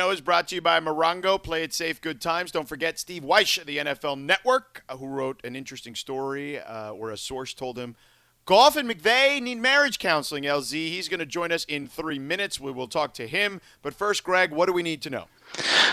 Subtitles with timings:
[0.00, 1.40] Show is brought to you by Morongo.
[1.40, 2.50] Play it safe, good times.
[2.50, 6.92] Don't forget Steve Wyche of the NFL Network, uh, who wrote an interesting story uh,
[6.94, 7.94] where a source told him
[8.44, 10.42] Goff and McVay need marriage counseling.
[10.42, 12.58] LZ, he's going to join us in three minutes.
[12.58, 13.60] We will talk to him.
[13.82, 15.26] But first, Greg, what do we need to know?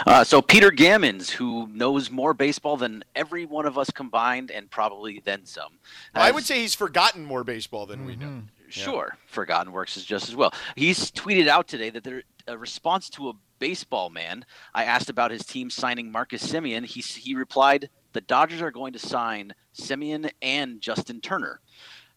[0.07, 4.67] Uh, so Peter Gammons, who knows more baseball than every one of us combined, and
[4.71, 5.73] probably then some.
[6.15, 8.07] Well, I would say he's forgotten more baseball than mm-hmm.
[8.07, 8.41] we know.
[8.67, 9.19] Sure, yeah.
[9.27, 10.51] forgotten works is just as well.
[10.75, 14.43] He's tweeted out today that there a response to a baseball man.
[14.73, 16.83] I asked about his team signing Marcus Semien.
[16.83, 21.61] He he replied, "The Dodgers are going to sign Semien and Justin Turner."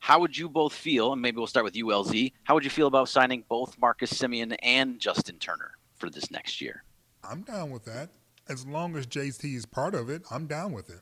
[0.01, 1.13] How would you both feel?
[1.13, 2.33] And maybe we'll start with you, LZ.
[2.43, 6.61] How would you feel about signing both Marcus Semien and Justin Turner for this next
[6.61, 6.83] year?
[7.23, 8.11] I'm down with that.
[8.49, 11.01] As long as JT is part of it, I'm down with it.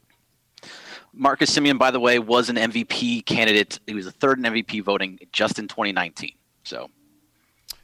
[1.13, 3.81] Marcus Semien, by the way, was an MVP candidate.
[3.87, 6.33] He was a third in MVP voting just in 2019.
[6.63, 6.89] So,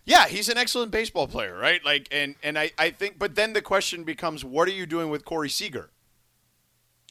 [0.09, 1.85] yeah, he's an excellent baseball player, right?
[1.85, 5.11] Like, and and I I think, but then the question becomes, what are you doing
[5.11, 5.91] with Corey Seager?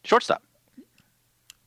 [0.04, 0.42] Shortstop.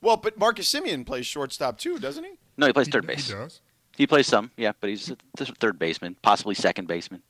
[0.03, 2.33] Well, but Marcus Semien plays shortstop too, doesn't he?
[2.56, 3.28] No, he plays third base.
[3.28, 3.61] He does.
[3.97, 5.17] He plays some, yeah, but he's a
[5.61, 7.22] third baseman, possibly second baseman.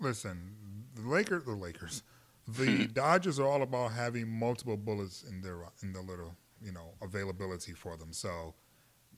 [0.00, 0.54] Listen,
[0.94, 2.02] the Lakers, the Lakers,
[2.48, 6.94] the Dodgers are all about having multiple bullets in their in the little you know
[7.00, 8.12] availability for them.
[8.12, 8.54] So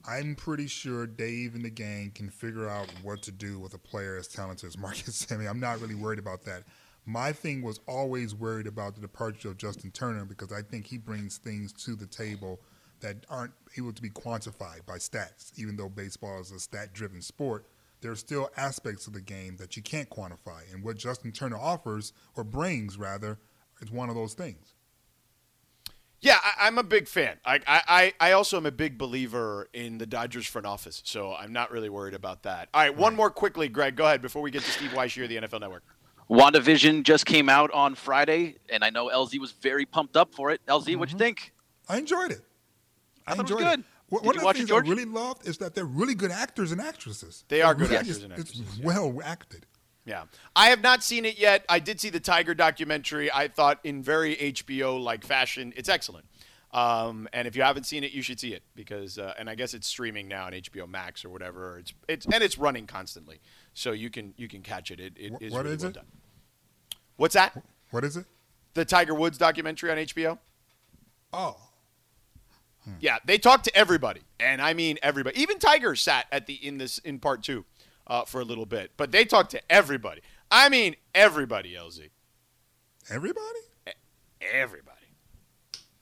[0.09, 3.79] I'm pretty sure Dave and the gang can figure out what to do with a
[3.79, 5.51] player as talented as Marcus Semien.
[5.51, 6.63] I'm not really worried about that.
[7.05, 10.97] My thing was always worried about the departure of Justin Turner because I think he
[10.97, 12.59] brings things to the table
[13.01, 15.53] that aren't able to be quantified by stats.
[15.59, 17.67] Even though baseball is a stat-driven sport,
[18.01, 21.59] there are still aspects of the game that you can't quantify, and what Justin Turner
[21.59, 23.39] offers or brings rather
[23.83, 24.75] is one of those things.
[26.21, 27.37] Yeah, I, am a big fan.
[27.45, 31.53] I, I, I also am a big believer in the Dodgers front office, so I'm
[31.53, 32.69] not really worried about that.
[32.75, 33.95] All right, one more quickly, Greg.
[33.95, 35.85] Go ahead before we get to Steve Wyche here, the NFL Network.
[36.29, 40.51] WandaVision just came out on Friday, and I know LZ was very pumped up for
[40.51, 40.61] it.
[40.67, 40.99] LZ, mm-hmm.
[40.99, 41.53] what'd you think?
[41.89, 42.43] I enjoyed it.
[43.27, 43.81] I, I enjoyed it good.
[43.81, 43.85] It.
[44.11, 47.45] One of the things I really loved is that they're really good actors and actresses.
[47.49, 48.61] They are good actors and actresses.
[48.61, 49.67] It's well acted.
[50.09, 50.25] Yeah.
[50.57, 51.67] I have not seen it yet.
[51.69, 53.31] I did see the Tiger documentary.
[53.31, 56.25] I thought in very HBO like fashion, it's excellent.
[56.73, 59.55] Um, and if you haven't seen it, you should see it because, uh, and I
[59.55, 61.79] guess it's streaming now on HBO Max or whatever.
[61.79, 63.41] It's it's and it's running constantly,
[63.73, 65.01] so you can you can catch it.
[65.01, 65.95] It, it is what really is well it?
[65.95, 66.07] Done.
[67.17, 67.63] What's that?
[67.91, 68.27] What is it?
[68.75, 70.39] The Tiger Woods documentary on HBO.
[71.33, 71.57] Oh.
[72.85, 72.93] Hmm.
[73.01, 75.41] Yeah, they talked to everybody, and I mean everybody.
[75.41, 77.65] Even Tiger sat at the in this in part two
[78.09, 78.93] uh, for a little bit.
[78.97, 80.21] But they talk to everybody.
[80.51, 82.11] I mean, everybody, LZ.
[83.11, 83.61] Everybody?
[84.41, 84.97] Everybody.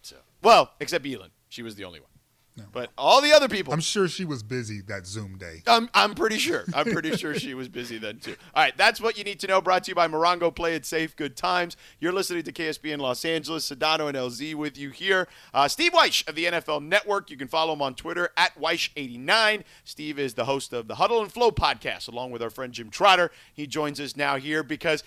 [0.02, 1.30] So, well, except Elin.
[1.48, 2.10] She was the only one.
[2.56, 2.64] No.
[2.72, 3.72] But all the other people.
[3.72, 5.62] I'm sure she was busy that Zoom day.
[5.66, 6.64] I'm, I'm pretty sure.
[6.74, 8.34] I'm pretty sure she was busy then too.
[8.54, 9.60] All right, that's what you need to know.
[9.60, 10.54] Brought to you by Morongo.
[10.54, 11.14] Play it safe.
[11.16, 11.76] Good times.
[12.00, 13.68] You're listening to ESPN Los Angeles.
[13.68, 15.28] Sedano and LZ with you here.
[15.52, 17.30] Uh, Steve Wyche of the NFL Network.
[17.30, 19.62] You can follow him on Twitter at Wyche89.
[19.84, 22.88] Steve is the host of the Huddle and Flow podcast, along with our friend Jim
[22.88, 23.30] Trotter.
[23.52, 25.02] He joins us now here because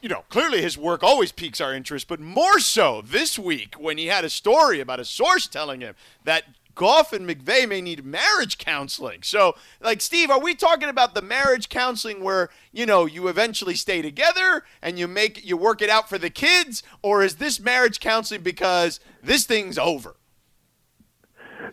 [0.00, 3.98] you know, clearly his work always piques our interest, but more so this week when
[3.98, 6.44] he had a story about a source telling him that
[6.78, 9.24] Goff and McVay may need marriage counseling.
[9.24, 13.74] So, like, Steve, are we talking about the marriage counseling where you know you eventually
[13.74, 17.58] stay together and you make you work it out for the kids, or is this
[17.58, 20.14] marriage counseling because this thing's over?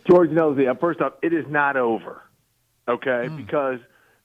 [0.10, 0.68] George knows it.
[0.82, 2.24] First off, it is not over.
[2.88, 3.38] Okay, mm.
[3.38, 3.80] because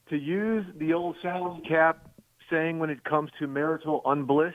[0.08, 2.08] to use the old salary cap
[2.48, 4.54] saying when it comes to marital unbliss,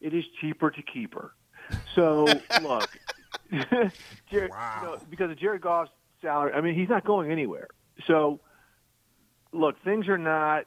[0.00, 1.32] it is cheaper to keep her.
[1.96, 2.26] So
[2.62, 2.88] look,
[4.30, 4.78] Jared, wow.
[4.80, 7.68] you know, because of Jared Goff's salary, I mean, he's not going anywhere.
[8.06, 8.40] So,
[9.52, 10.66] look, things are not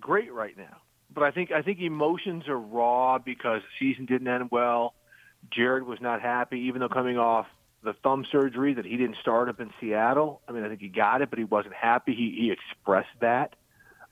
[0.00, 0.78] great right now.
[1.14, 4.94] But I think I think emotions are raw because the season didn't end well.
[5.50, 7.46] Jared was not happy, even though coming off
[7.82, 10.40] the thumb surgery that he didn't start up in Seattle.
[10.48, 12.14] I mean, I think he got it, but he wasn't happy.
[12.14, 13.56] He he expressed that.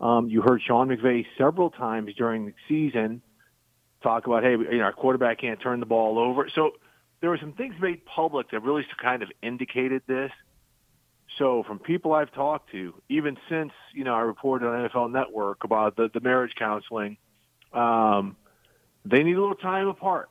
[0.00, 3.22] Um, you heard Sean McVay several times during the season
[4.02, 6.48] talk about, hey, you know, our quarterback can't turn the ball over.
[6.54, 6.72] So
[7.20, 10.32] there were some things made public that really kind of indicated this.
[11.38, 15.64] So from people I've talked to, even since you know I reported on NFL Network
[15.64, 17.18] about the, the marriage counseling,
[17.72, 18.36] um,
[19.04, 20.28] they need a little time apart.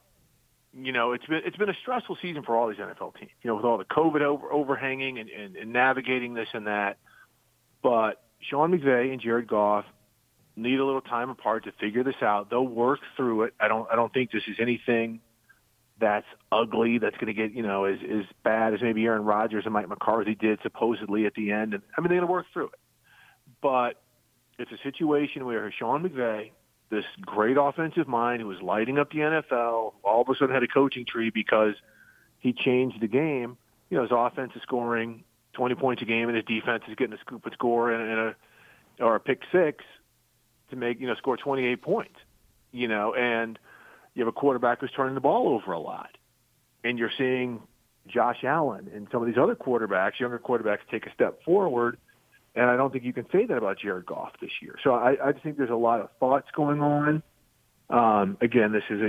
[0.74, 3.31] You know, it's been it's been a stressful season for all these NFL teams.
[3.42, 6.97] You know, with all the COVID over, overhanging and, and, and navigating this and that.
[7.81, 9.85] But Sean McVay and Jared Goff
[10.57, 12.50] need a little time apart to figure this out.
[12.50, 13.53] They'll work through it.
[13.59, 15.21] I don't I don't think this is anything
[15.99, 19.65] that's ugly, that's going to get, you know, as, as bad as maybe Aaron Rodgers
[19.65, 21.73] and Mike McCarthy did supposedly at the end.
[21.73, 22.79] And I mean, they're going to work through it.
[23.61, 24.01] But
[24.57, 26.51] it's a situation where Sean McVay
[26.89, 29.93] this great offensive mind who was lighting up the NFL.
[30.03, 31.75] All of a sudden, had a coaching tree because
[32.39, 33.57] he changed the game.
[33.89, 35.23] You know, his offense is scoring
[35.53, 38.19] 20 points a game, and his defense is getting a scoop and score and, and
[38.19, 38.35] a
[39.03, 39.83] or a pick six
[40.69, 42.15] to make you know score 28 points.
[42.71, 43.57] You know, and
[44.13, 46.09] you have a quarterback who's turning the ball over a lot,
[46.83, 47.61] and you're seeing
[48.07, 51.97] Josh Allen and some of these other quarterbacks, younger quarterbacks, take a step forward.
[52.56, 54.75] And I don't think you can say that about Jared Goff this year.
[54.83, 57.23] So I, I just think there's a lot of thoughts going on.
[57.89, 59.06] Um, again, this is a,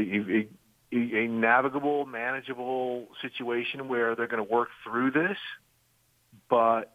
[0.97, 5.39] a, a navigable, manageable situation where they're going to work through this.
[6.49, 6.93] But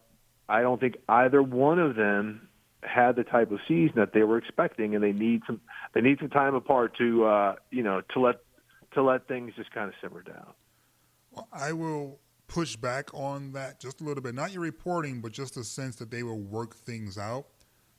[0.48, 2.45] I don't think either one of them
[2.82, 5.60] had the type of season that they were expecting, and they need some
[5.94, 8.36] they need some time apart to uh, you know to let
[8.94, 10.52] to let things just kind of simmer down.
[11.32, 12.18] Well, I will
[12.48, 14.34] push back on that just a little bit.
[14.34, 17.46] Not your reporting, but just the sense that they will work things out.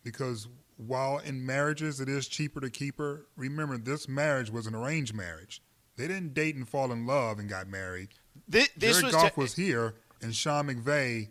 [0.04, 0.48] Because
[0.78, 5.14] while in marriages it is cheaper to keep her, remember this marriage was an arranged
[5.14, 5.62] marriage.
[5.98, 8.10] They didn't date and fall in love and got married.
[8.48, 11.30] This, this Jared was Goff te- was here, and Sean McVay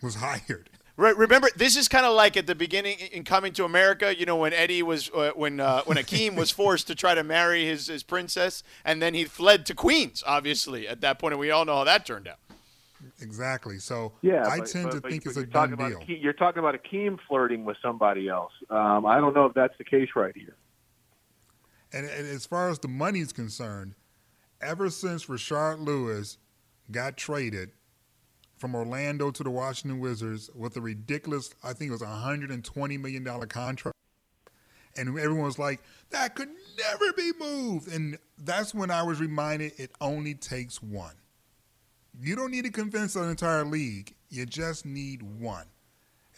[0.00, 0.70] was hired.
[0.96, 1.16] Right.
[1.16, 4.16] Remember, this is kind of like at the beginning in Coming to America.
[4.16, 7.24] You know, when Eddie was uh, when uh, when Akeem was forced to try to
[7.24, 10.22] marry his his princess, and then he fled to Queens.
[10.24, 12.38] Obviously, at that point, and we all know how that turned out.
[13.20, 13.78] Exactly.
[13.78, 15.88] So Yeah, I but- tend but- to but- think but it's a you're done about
[15.90, 15.98] deal.
[16.00, 18.52] Akeem- you're talking about Akeem flirting with somebody else.
[18.70, 20.54] Um, I don't know if that's the case right here.
[21.92, 23.94] And, and as far as the money is concerned,
[24.60, 26.38] ever since Rashard Lewis
[26.90, 27.70] got traded
[28.56, 33.00] from Orlando to the Washington Wizards with a ridiculous, I think it was a $120
[33.00, 33.96] million contract,
[34.96, 35.80] and everyone was like,
[36.10, 37.88] that could never be moved.
[37.92, 41.14] And that's when I was reminded it only takes one.
[42.20, 45.66] You don't need to convince an entire league, you just need one.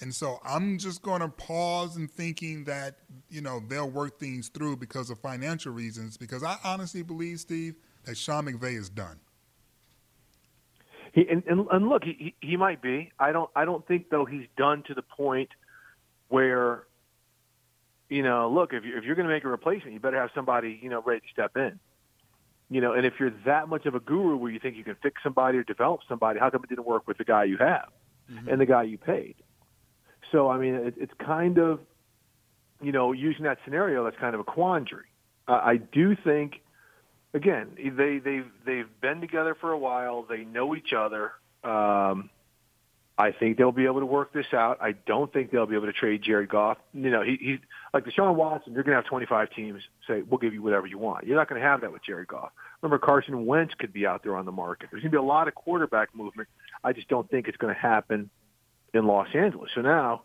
[0.00, 2.96] And so I'm just going to pause and thinking that,
[3.30, 6.18] you know, they'll work things through because of financial reasons.
[6.18, 9.18] Because I honestly believe, Steve, that Sean McVay is done.
[11.16, 13.10] He and, and, and look, he he might be.
[13.18, 15.48] I don't I don't think though he's done to the point
[16.28, 16.84] where
[18.10, 20.28] you know, look, if you if you're going to make a replacement, you better have
[20.34, 21.80] somebody you know ready to step in.
[22.68, 24.96] You know, and if you're that much of a guru where you think you can
[25.02, 27.88] fix somebody or develop somebody, how come it didn't work with the guy you have
[28.50, 29.36] and the guy you paid?
[30.32, 31.80] So I mean, it, it's kind of
[32.82, 35.06] you know using that scenario that's kind of a quandary.
[35.48, 36.60] Uh, I do think
[37.34, 40.22] again, they they've they've been together for a while.
[40.28, 41.32] They know each other.
[41.64, 42.30] Um,
[43.18, 44.78] I think they'll be able to work this out.
[44.82, 46.76] I don't think they'll be able to trade Jared Goff.
[46.92, 47.58] You know, he, he's
[47.94, 48.74] like Deshaun Watson.
[48.74, 51.48] You're going to have 25 teams say, "We'll give you whatever you want." You're not
[51.48, 52.50] going to have that with Jared Goff.
[52.82, 54.88] Remember, Carson Wentz could be out there on the market.
[54.90, 56.48] There's going to be a lot of quarterback movement.
[56.84, 58.28] I just don't think it's going to happen
[58.92, 59.70] in Los Angeles.
[59.74, 60.22] So now,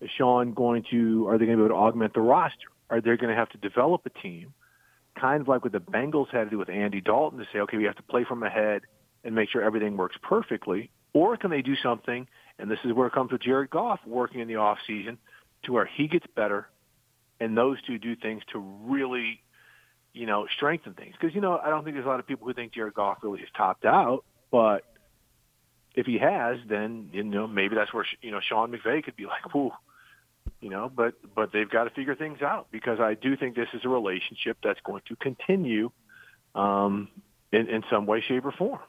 [0.00, 1.28] is Sean going to?
[1.28, 2.68] Are they going to be able to augment the roster?
[2.88, 4.54] Are they going to have to develop a team?
[5.20, 7.76] Kind of like what the Bengals had to do with Andy Dalton to say, okay,
[7.76, 8.82] we have to play from ahead
[9.24, 10.90] and make sure everything works perfectly?
[11.12, 12.26] Or can they do something,
[12.58, 15.18] and this is where it comes with Jared Goff working in the off season,
[15.64, 16.68] to where he gets better
[17.40, 19.40] and those two do things to really,
[20.12, 21.14] you know, strengthen things.
[21.18, 23.18] Because, you know, I don't think there's a lot of people who think Jared Goff
[23.22, 24.84] really is topped out, but
[25.94, 29.26] if he has, then, you know, maybe that's where, you know, Sean McVay could be
[29.26, 29.72] like, whoo,
[30.60, 33.68] you know, but but they've got to figure things out because I do think this
[33.72, 35.90] is a relationship that's going to continue
[36.54, 37.08] um,
[37.52, 38.80] in in some way, shape, or form.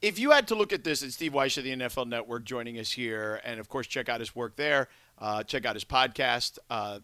[0.00, 2.78] If you had to look at this, and Steve Wyche of the NFL Network joining
[2.78, 4.88] us here, and of course check out his work there,
[5.18, 6.98] uh, check out his podcast, uh,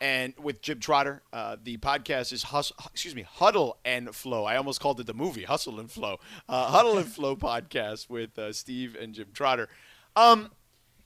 [0.00, 4.44] and with Jim Trotter, uh, the podcast is Hus- excuse me Huddle and Flow.
[4.44, 6.18] I almost called it the movie Hustle and Flow,
[6.48, 9.68] uh, Huddle and Flow podcast with uh, Steve and Jim Trotter.
[10.14, 10.50] Um,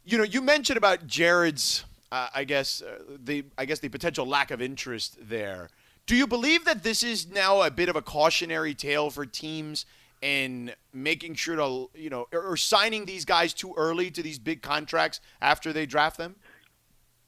[0.04, 4.26] you know, you mentioned about Jared's, uh, I guess uh, the I guess the potential
[4.26, 5.68] lack of interest there.
[6.06, 9.86] Do you believe that this is now a bit of a cautionary tale for teams
[10.22, 14.38] in making sure to you know or, or signing these guys too early to these
[14.38, 16.36] big contracts after they draft them?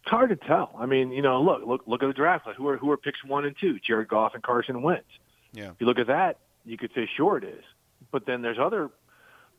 [0.02, 0.74] It's hard to tell.
[0.76, 2.46] I mean, you know, look look look at the draft.
[2.46, 3.78] Like who are who are picks one and two?
[3.86, 5.04] Jared Goff and Carson Wentz.
[5.52, 5.70] Yeah.
[5.70, 7.62] If you look at that, you could say sure it is.
[8.10, 8.90] But then there's other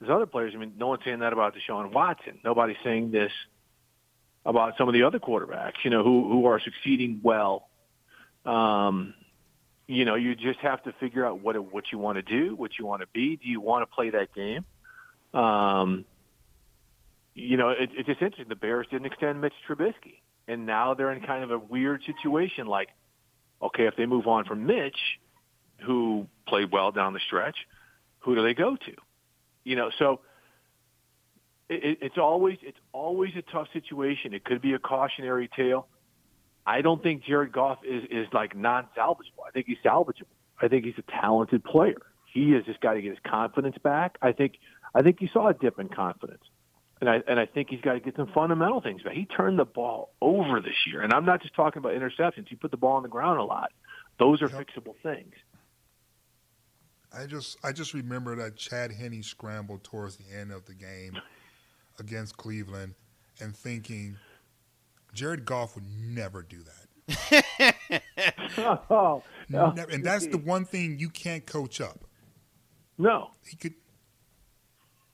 [0.03, 0.53] there's other players.
[0.53, 2.39] I mean, no one's saying that about Deshaun Watson.
[2.43, 3.31] Nobody's saying this
[4.45, 7.69] about some of the other quarterbacks, you know, who who are succeeding well.
[8.45, 9.13] Um,
[9.87, 12.71] you know, you just have to figure out what what you want to do, what
[12.77, 13.37] you want to be.
[13.37, 14.65] Do you want to play that game?
[15.33, 16.03] Um,
[17.33, 18.49] you know, it, it's just interesting.
[18.49, 20.19] The Bears didn't extend Mitch Trubisky,
[20.49, 22.67] and now they're in kind of a weird situation.
[22.67, 22.89] Like,
[23.61, 24.99] okay, if they move on from Mitch,
[25.85, 27.55] who played well down the stretch,
[28.19, 28.93] who do they go to?
[29.63, 30.19] You know, so
[31.69, 34.33] it, it's always it's always a tough situation.
[34.33, 35.87] It could be a cautionary tale.
[36.65, 39.43] I don't think Jared Goff is is like non-salvageable.
[39.47, 40.27] I think he's salvageable.
[40.61, 42.01] I think he's a talented player.
[42.33, 44.17] He has just got to get his confidence back.
[44.21, 44.55] I think
[44.95, 46.43] I think you saw a dip in confidence.
[47.01, 49.13] And I and I think he's got to get some fundamental things back.
[49.13, 52.47] He turned the ball over this year, and I'm not just talking about interceptions.
[52.47, 53.71] He put the ball on the ground a lot.
[54.19, 54.67] Those are yep.
[54.67, 55.33] fixable things.
[57.15, 61.17] I just I just remember that Chad Henne scrambled towards the end of the game
[61.99, 62.95] against Cleveland,
[63.39, 64.17] and thinking
[65.13, 67.75] Jared Goff would never do that.
[68.89, 69.71] oh, no.
[69.71, 72.05] Never, and that's the one thing you can't coach up.
[72.97, 73.73] No, he could,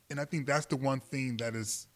[0.09, 1.87] and I think that's the one thing that is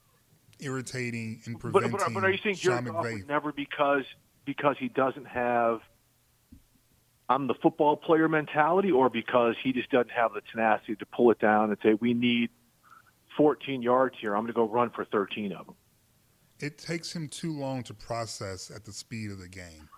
[0.60, 1.92] irritating and preventing.
[1.92, 4.04] But, but, but are you saying Jared Goff would never because
[4.46, 5.80] because he doesn't have
[7.30, 11.32] I'm the football player mentality, or because he just doesn't have the tenacity to pull
[11.32, 12.50] it down and say we need
[13.38, 14.36] 14 yards here.
[14.36, 15.76] I'm going to go run for 13 of them.
[16.60, 19.90] It takes him too long to process at the speed of the game.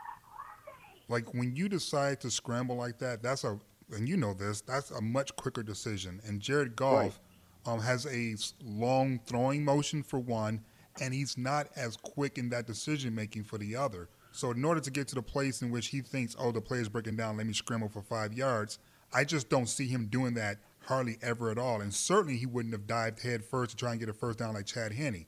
[1.07, 3.59] Like when you decide to scramble like that, that's a
[3.91, 6.19] and you know this, that's a much quicker decision.
[6.25, 7.19] And Jared Goff
[7.65, 7.73] right.
[7.73, 10.63] um, has a long throwing motion for one,
[10.99, 14.09] and he's not as quick in that decision making for the other.
[14.35, 16.79] So in order to get to the place in which he thinks, oh, the play
[16.79, 18.79] is breaking down, let me scramble for five yards,
[19.13, 21.81] I just don't see him doing that hardly ever at all.
[21.81, 24.53] And certainly he wouldn't have dived head first to try and get a first down
[24.53, 25.25] like Chad Henne.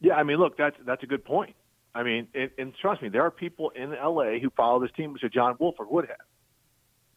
[0.00, 1.54] Yeah, I mean, look, that's that's a good point.
[1.94, 4.38] I mean, and, and trust me, there are people in L.A.
[4.40, 6.16] who follow this team, which is John Wolford would have.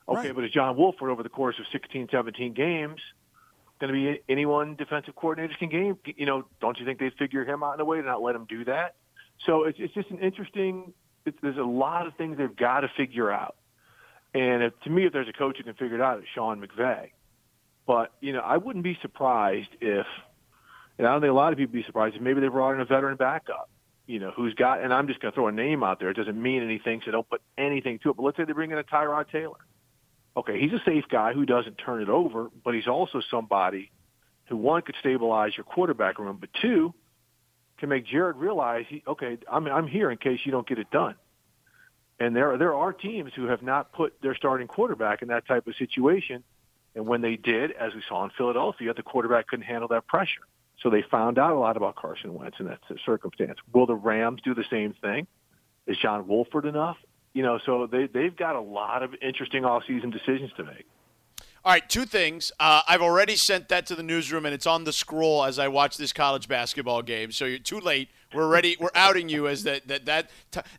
[0.10, 0.36] Okay, right.
[0.36, 3.00] but is John Wolford over the course of 16, 17 games
[3.80, 5.98] going to be anyone defensive coordinators can game?
[6.06, 8.36] You know, don't you think they'd figure him out in a way to not let
[8.36, 8.96] him do that?
[9.46, 10.94] So it's, it's just an interesting.
[11.26, 13.56] It's, there's a lot of things they've got to figure out.
[14.34, 16.66] And if, to me, if there's a coach who can figure it out, it's Sean
[16.66, 17.12] McVay.
[17.86, 20.06] But you know, I wouldn't be surprised if,
[20.98, 22.82] and I don't think a lot of people be surprised if maybe they brought in
[22.82, 23.70] a veteran backup.
[24.06, 26.10] You know, who's got, and I'm just going to throw a name out there.
[26.10, 28.18] It doesn't mean anything, so don't put anything to it.
[28.18, 29.60] But let's say they bring in a Tyrod Taylor.
[30.36, 33.92] Okay, he's a safe guy who doesn't turn it over, but he's also somebody
[34.46, 36.94] who one could stabilize your quarterback room, but two
[37.84, 41.16] can make Jared realize, okay, I'm I'm here in case you don't get it done.
[42.18, 45.68] And there there are teams who have not put their starting quarterback in that type
[45.68, 46.46] of situation.
[46.96, 50.44] And when they did, as we saw in Philadelphia, the quarterback couldn't handle that pressure.
[50.80, 53.60] So they found out a lot about Carson Wentz in that circumstance.
[53.74, 55.28] Will the Rams do the same thing?
[55.86, 56.96] Is John Wolford enough?
[57.34, 60.86] You know, so they they've got a lot of interesting off-season decisions to make.
[61.66, 62.52] All right, two things.
[62.60, 65.70] Uh, I've already sent that to the newsroom, and it's on the scroll as I
[65.70, 67.32] watch this college basketball game.
[67.32, 68.10] So you're too late.
[68.34, 68.76] We're ready.
[68.82, 70.30] We're outing you as that that that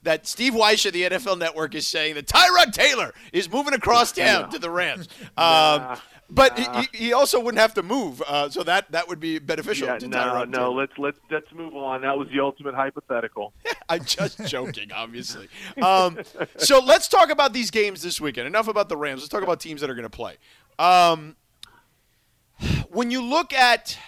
[0.03, 4.13] that Steve Wyche of the NFL Network is saying that Tyrod Taylor is moving across
[4.13, 5.09] town to the Rams.
[5.37, 5.97] Um,
[6.31, 9.87] but he, he, also wouldn't have to move, uh, so that that would be beneficial
[9.89, 10.49] yeah, no, Tyrod.
[10.49, 12.03] No, let's let's let's move on.
[12.03, 13.53] That was the ultimate hypothetical.
[13.89, 15.49] I'm just joking, obviously.
[15.83, 16.19] Um,
[16.57, 18.47] so let's talk about these games this weekend.
[18.47, 19.21] Enough about the Rams.
[19.21, 20.37] Let's talk about teams that are going to play.
[20.79, 21.37] Um,
[22.89, 23.99] when you look at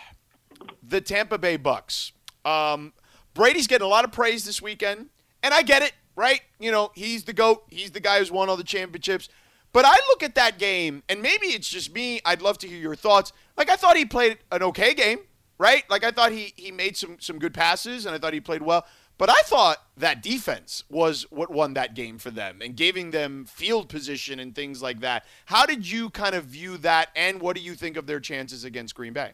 [0.82, 2.12] the Tampa Bay Bucks,
[2.44, 2.92] um,
[3.34, 5.08] Brady's getting a lot of praise this weekend,
[5.42, 6.40] and I get it, right?
[6.58, 9.28] You know, he's the GOAT, he's the guy who's won all the championships.
[9.72, 12.20] But I look at that game, and maybe it's just me.
[12.24, 13.32] I'd love to hear your thoughts.
[13.58, 15.18] Like, I thought he played an okay game,
[15.58, 15.84] right?
[15.90, 18.62] Like, I thought he, he made some, some good passes, and I thought he played
[18.62, 18.86] well.
[19.18, 23.46] But I thought that defense was what won that game for them and giving them
[23.46, 25.24] field position and things like that.
[25.46, 28.64] How did you kind of view that, and what do you think of their chances
[28.64, 29.32] against Green Bay?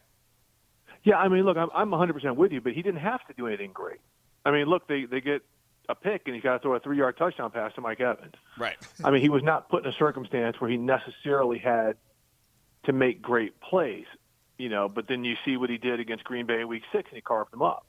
[1.03, 3.47] Yeah, I mean, look, I'm, I'm 100% with you, but he didn't have to do
[3.47, 3.99] anything great.
[4.45, 5.41] I mean, look, they, they get
[5.89, 8.35] a pick and he's got to throw a three yard touchdown pass to Mike Evans.
[8.57, 8.77] Right.
[9.03, 11.97] I mean, he was not put in a circumstance where he necessarily had
[12.85, 14.05] to make great plays,
[14.57, 17.09] you know, but then you see what he did against Green Bay in week six
[17.09, 17.85] and he carved them up.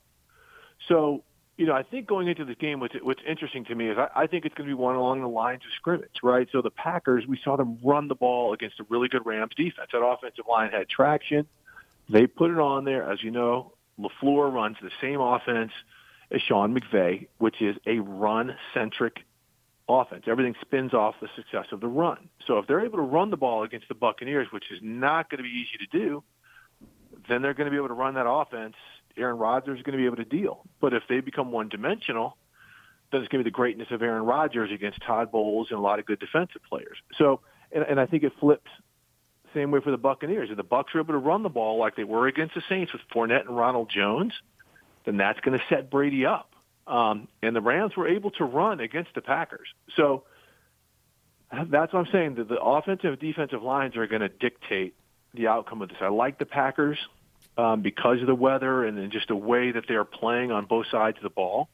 [0.88, 1.22] So
[1.56, 4.08] you know, I think going into this game, what's, what's interesting to me is I,
[4.14, 6.48] I think it's going to be one along the lines of scrimmage, right?
[6.50, 9.90] So the Packers, we saw them run the ball against a really good Rams defense.
[9.92, 11.46] That offensive line had traction.
[12.08, 13.08] They put it on there.
[13.10, 15.72] As you know, LaFleur runs the same offense
[16.30, 19.24] as Sean McVay, which is a run-centric
[19.88, 20.24] offense.
[20.26, 22.30] Everything spins off the success of the run.
[22.46, 25.38] So if they're able to run the ball against the Buccaneers, which is not going
[25.38, 26.24] to be easy to do,
[27.28, 28.74] then they're going to be able to run that offense
[29.16, 30.64] Aaron Rodgers is going to be able to deal.
[30.80, 32.36] But if they become one dimensional,
[33.12, 35.82] then it's going to be the greatness of Aaron Rodgers against Todd Bowles and a
[35.82, 36.96] lot of good defensive players.
[37.18, 37.40] So,
[37.72, 38.70] and, and I think it flips
[39.54, 40.50] same way for the Buccaneers.
[40.50, 42.92] If the Bucks are able to run the ball like they were against the Saints
[42.92, 44.32] with Fournette and Ronald Jones,
[45.06, 46.50] then that's going to set Brady up.
[46.86, 49.68] Um, and the Rams were able to run against the Packers.
[49.96, 50.24] So
[51.50, 52.34] that's what I'm saying.
[52.34, 54.94] That the offensive and defensive lines are going to dictate
[55.32, 55.98] the outcome of this.
[56.00, 56.98] I like the Packers
[57.56, 61.16] um, because of the weather and just the way that they're playing on both sides
[61.18, 61.68] of the ball.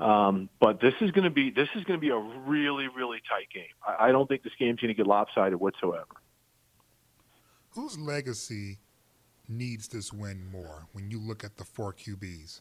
[0.00, 3.18] Um, but this is going to be this is going to be a really really
[3.28, 3.64] tight game.
[3.86, 6.06] I, I don't think this game's going to get lopsided whatsoever.
[7.70, 8.78] Whose legacy
[9.48, 12.60] needs this win more when you look at the four QBs?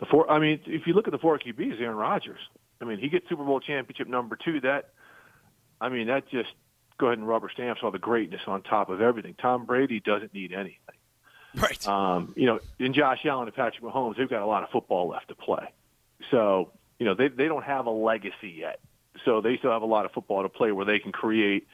[0.00, 0.30] The four.
[0.30, 2.40] I mean, if you look at the four QBs, Aaron Rodgers.
[2.80, 4.60] I mean, he gets Super Bowl championship number two.
[4.60, 4.90] That,
[5.80, 6.50] I mean, that just
[6.98, 9.34] go ahead and rubber stamps all the greatness on top of everything.
[9.40, 10.78] Tom Brady doesn't need anything.
[11.54, 11.88] Right.
[11.88, 15.08] Um, you know, in Josh Allen and Patrick Mahomes, they've got a lot of football
[15.08, 15.72] left to play.
[16.30, 18.80] So, you know, they they don't have a legacy yet.
[19.24, 21.66] So they still have a lot of football to play where they can create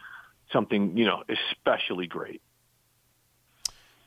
[0.52, 2.40] something, you know, especially great.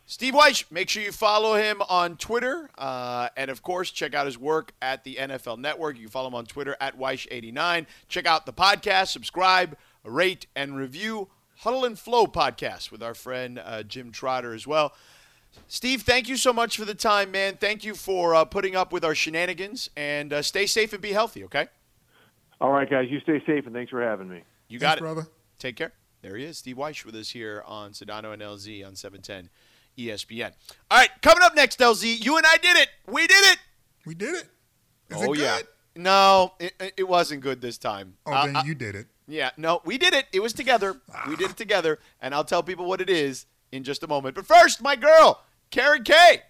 [0.10, 2.70] Steve Wyche, make sure you follow him on Twitter.
[2.78, 5.98] Uh, and of course, check out his work at the NFL Network.
[5.98, 7.86] You can follow him on Twitter at Wyche89.
[8.08, 13.60] Check out the podcast, subscribe, rate, and review Huddle and Flow podcast with our friend
[13.64, 14.94] uh, Jim Trotter as well.
[15.68, 17.58] Steve, thank you so much for the time, man.
[17.60, 19.90] Thank you for uh, putting up with our shenanigans.
[19.98, 21.68] And uh, stay safe and be healthy, okay?
[22.62, 23.08] All right, guys.
[23.10, 24.44] You stay safe, and thanks for having me.
[24.68, 25.04] You got Thanks, it.
[25.04, 25.28] brother.
[25.58, 25.94] Take care.
[26.22, 29.50] There he is, Steve Wyche with us here on Sedano and LZ on 710
[29.98, 30.52] ESPN.
[30.92, 32.90] All right, coming up next, LZ, you and I did it.
[33.08, 33.58] We did it.
[34.06, 34.50] We did it.
[35.10, 35.60] Is oh it yeah.
[35.96, 38.16] No, it, it wasn't good this time.
[38.26, 39.08] Oh, Uh, then uh, you did it.
[39.28, 40.26] Yeah, no, we did it.
[40.32, 41.02] It was together.
[41.28, 41.58] We did it ah.
[41.58, 44.36] together, and I'll tell people what it is in just a moment.
[44.36, 46.44] But first, my girl, Karen Kay,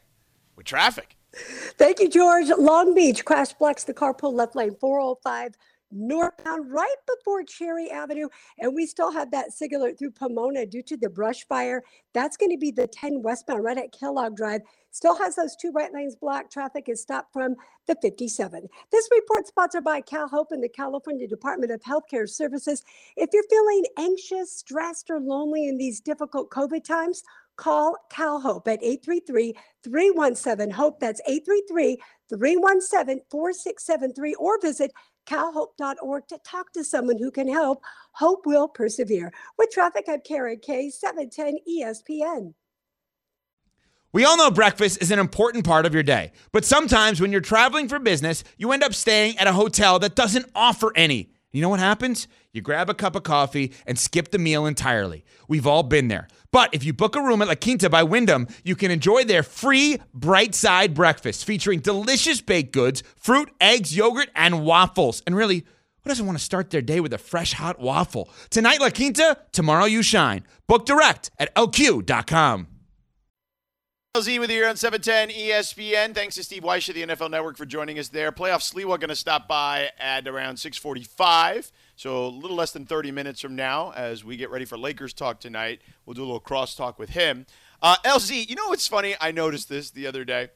[0.55, 1.15] with traffic.
[1.33, 2.47] Thank you, George.
[2.57, 5.55] Long Beach crash blocks the carpool left lane 405
[5.91, 8.27] northbound right before Cherry Avenue.
[8.59, 11.83] And we still have that signal through Pomona due to the brush fire.
[12.13, 14.61] That's going to be the 10 westbound right at Kellogg Drive.
[14.91, 16.51] Still has those two right lanes blocked.
[16.51, 18.67] Traffic is stopped from the 57.
[18.91, 22.83] This report sponsored by CalHope and the California Department of Healthcare Services.
[23.15, 27.23] If you're feeling anxious, stressed, or lonely in these difficult COVID times,
[27.57, 29.53] call CalHope at 833
[29.83, 30.99] 317 HOPE.
[30.99, 31.97] That's 833
[32.29, 34.91] 317 4673 or visit
[35.27, 37.83] calhope.org to talk to someone who can help.
[38.13, 39.31] Hope will persevere.
[39.57, 42.53] With traffic, I'm Karen K, 710 ESPN.
[44.13, 47.41] We all know breakfast is an important part of your day, but sometimes when you're
[47.41, 51.33] traveling for business, you end up staying at a hotel that doesn't offer any.
[51.51, 52.27] You know what happens?
[52.51, 55.25] You grab a cup of coffee and skip the meal entirely.
[55.47, 56.27] We've all been there.
[56.51, 59.43] But if you book a room at La Quinta by Wyndham, you can enjoy their
[59.43, 65.21] free bright side breakfast featuring delicious baked goods, fruit, eggs, yogurt, and waffles.
[65.25, 65.65] And really,
[66.03, 68.29] who doesn't want to start their day with a fresh hot waffle?
[68.49, 70.45] Tonight, La Quinta, tomorrow, you shine.
[70.67, 72.67] Book direct at lq.com.
[74.15, 76.15] LZ with you here on 710 ESPN.
[76.15, 78.31] Thanks to Steve Wyche of the NFL Network for joining us there.
[78.31, 81.71] Playoff Sliwa going to stop by at around 645.
[81.97, 85.13] So a little less than 30 minutes from now as we get ready for Lakers
[85.13, 85.81] talk tonight.
[86.05, 87.47] We'll do a little crosstalk with him.
[87.81, 89.15] Uh, LZ, you know what's funny?
[89.19, 90.49] I noticed this the other day.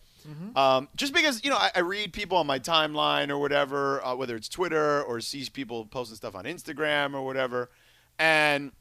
[0.55, 4.15] Um, just because, you know, I, I read people on my timeline or whatever, uh,
[4.15, 7.71] whether it's Twitter or sees people posting stuff on Instagram or whatever.
[8.19, 8.71] And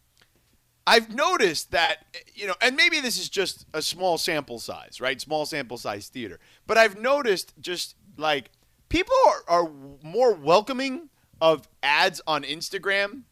[0.87, 5.19] I've noticed that, you know, and maybe this is just a small sample size, right?
[5.19, 6.41] Small sample size theater.
[6.67, 8.51] But I've noticed just like
[8.91, 9.17] people
[9.49, 9.71] are, are
[10.03, 11.09] more welcoming
[11.41, 13.23] of ads on Instagram.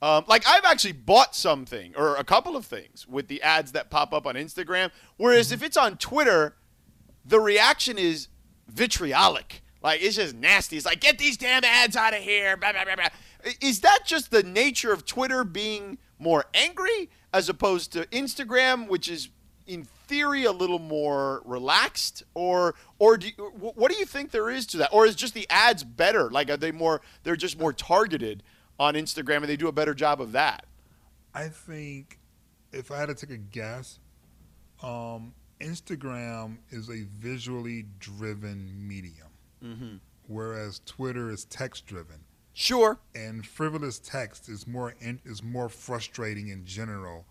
[0.00, 3.88] Um, like I've actually bought something or a couple of things with the ads that
[3.88, 4.90] pop up on Instagram.
[5.16, 6.56] Whereas if it's on Twitter,
[7.24, 8.28] the reaction is
[8.66, 9.62] vitriolic.
[9.82, 10.76] Like it's just nasty.
[10.76, 12.56] It's like get these damn ads out of here.
[12.56, 13.08] Blah, blah, blah, blah.
[13.60, 19.08] Is that just the nature of Twitter being more angry as opposed to Instagram, which
[19.08, 19.28] is
[19.66, 24.50] in theory a little more relaxed, or or do you, what do you think there
[24.50, 26.30] is to that, or is just the ads better?
[26.30, 27.00] Like are they more?
[27.22, 28.42] They're just more targeted
[28.78, 30.66] on Instagram, and they do a better job of that.
[31.34, 32.18] I think
[32.72, 34.00] if I had to take a guess,
[34.82, 39.30] um, Instagram is a visually driven medium,
[40.26, 42.18] whereas Twitter is text driven.
[42.52, 42.98] Sure.
[43.14, 47.24] And frivolous text is more in, is more frustrating in general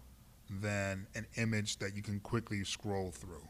[0.51, 3.47] than an image that you can quickly scroll through.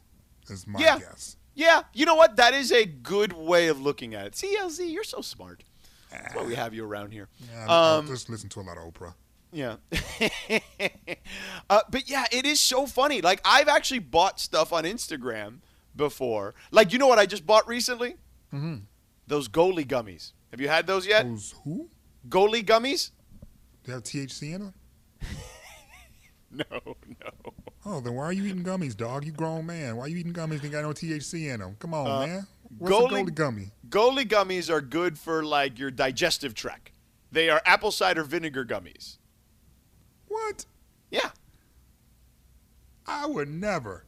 [0.49, 0.99] Is my Yeah.
[0.99, 1.37] guess.
[1.53, 2.35] Yeah, you know what?
[2.37, 4.33] That is a good way of looking at it.
[4.35, 5.63] CLZ, you're so smart.
[6.11, 7.27] That's why we have you around here.
[7.51, 9.15] Yeah, I- I Um, just listen to a lot of Oprah.
[9.51, 9.77] Yeah.
[11.69, 13.21] uh, but yeah, it is so funny.
[13.21, 15.59] Like, I've actually bought stuff on Instagram
[15.95, 16.53] before.
[16.71, 18.15] Like, you know what I just bought recently?
[18.53, 18.75] Mm-hmm.
[19.27, 20.31] Those Goli gummies.
[20.51, 21.25] Have you had those yet?
[21.25, 21.89] Who's who?
[22.27, 23.11] Goli gummies?
[23.83, 24.73] They have THC in them?
[26.71, 27.53] No, no.
[27.85, 29.23] Oh, then why are you eating gummies, dog?
[29.25, 29.95] You grown man.
[29.95, 30.61] Why are you eating gummies?
[30.61, 31.77] They got no THC in them.
[31.79, 32.47] Come on, Uh, man.
[32.77, 33.71] What's Goli- a Goli gummy?
[33.89, 36.91] Goli gummies are good for, like, your digestive tract.
[37.31, 39.17] They are apple cider vinegar gummies.
[40.27, 40.65] What?
[41.09, 41.31] Yeah.
[43.05, 44.05] I would never.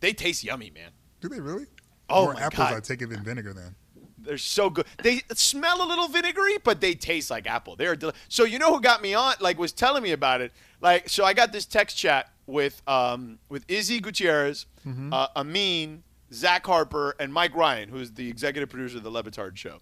[0.00, 0.90] They taste yummy, man.
[1.20, 1.66] Do they really?
[2.08, 2.74] Oh More my apples God.
[2.76, 3.74] I take it than vinegar then.
[4.24, 4.86] They're so good.
[5.02, 7.76] They smell a little vinegary, but they taste like apple.
[7.76, 9.34] They're deli- so you know who got me on?
[9.40, 10.52] Like was telling me about it.
[10.80, 14.66] Like so, I got this text chat with um with Izzy Gutierrez,
[15.12, 19.56] uh, Amin, Zach Harper, and Mike Ryan, who's the executive producer of the Le Batard
[19.56, 19.78] Show.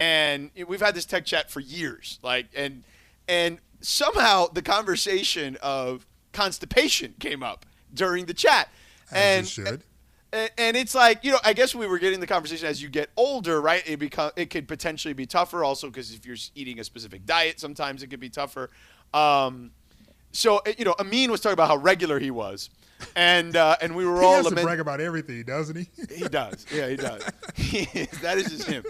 [0.00, 2.18] And we've had this tech chat for years.
[2.22, 2.84] Like and
[3.28, 8.68] and somehow the conversation of constipation came up during the chat.
[9.10, 9.84] As and it should.
[10.32, 12.88] And, and it's like you know i guess we were getting the conversation as you
[12.88, 16.80] get older right it become it could potentially be tougher also because if you're eating
[16.80, 18.70] a specific diet sometimes it could be tougher
[19.14, 19.70] um,
[20.32, 22.70] so uh, you know amin was talking about how regular he was
[23.16, 25.88] and uh, and we were He all has to lament- brag about everything, doesn't he?
[26.16, 26.66] he does.
[26.72, 27.22] Yeah, he does.
[27.54, 28.08] He is.
[28.20, 28.84] That is just him.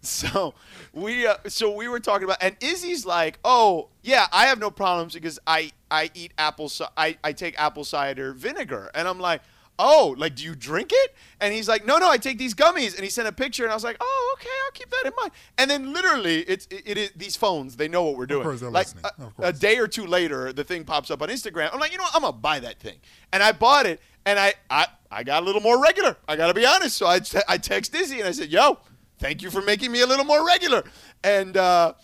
[0.00, 0.54] So
[0.92, 4.70] we uh, so we were talking about, and Izzy's like, oh yeah, I have no
[4.70, 9.42] problems because I I eat apple I I take apple cider vinegar, and I'm like.
[9.78, 11.14] Oh, like do you drink it?
[11.40, 12.94] And he's like, no, no, I take these gummies.
[12.94, 15.12] And he sent a picture, and I was like, oh, okay, I'll keep that in
[15.20, 15.32] mind.
[15.58, 17.76] And then literally, it's it, it is these phones.
[17.76, 18.42] They know what we're doing.
[18.42, 19.04] Of course they're like listening.
[19.18, 21.70] a- Of a day or two later, the thing pops up on Instagram.
[21.72, 22.14] I'm like, you know what?
[22.14, 22.98] I'm gonna buy that thing,
[23.32, 26.16] and I bought it, and I I, I got a little more regular.
[26.28, 26.96] I gotta be honest.
[26.96, 28.78] So I te- I text Izzy and I said, yo,
[29.18, 30.84] thank you for making me a little more regular,
[31.24, 31.56] and.
[31.56, 31.94] uh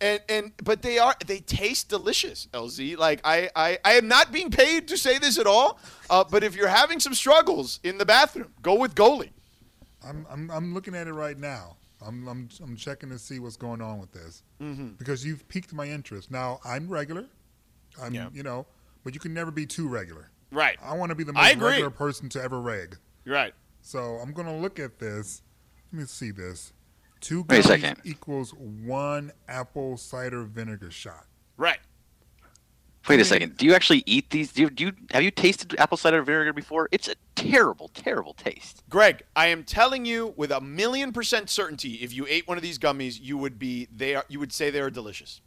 [0.00, 2.98] and and but they are they taste delicious, LZ.
[2.98, 5.78] Like I I, I am not being paid to say this at all.
[6.10, 9.30] Uh, but if you're having some struggles in the bathroom, go with Goli.
[10.06, 11.76] I'm, I'm I'm looking at it right now.
[12.06, 14.42] I'm I'm I'm checking to see what's going on with this
[14.98, 16.30] because you've piqued my interest.
[16.30, 17.24] Now I'm regular,
[18.02, 18.28] I'm Yeah.
[18.32, 18.66] you know,
[19.04, 20.30] but you can never be too regular.
[20.50, 20.76] Right.
[20.82, 22.98] I want to be the most regular person to ever reg.
[23.24, 23.54] You're right.
[23.80, 25.40] So I'm gonna look at this.
[25.92, 26.73] Let me see this.
[27.24, 28.00] Two Wait a gummies second.
[28.04, 31.24] equals one apple cider vinegar shot.
[31.56, 31.78] Right.
[33.08, 33.56] Wait a second.
[33.56, 34.52] Do you actually eat these?
[34.52, 36.90] Do you, do you have you tasted apple cider vinegar before?
[36.92, 38.82] It's a terrible, terrible taste.
[38.90, 42.62] Greg, I am telling you with a million percent certainty, if you ate one of
[42.62, 45.40] these gummies, you would be they are you would say they are delicious.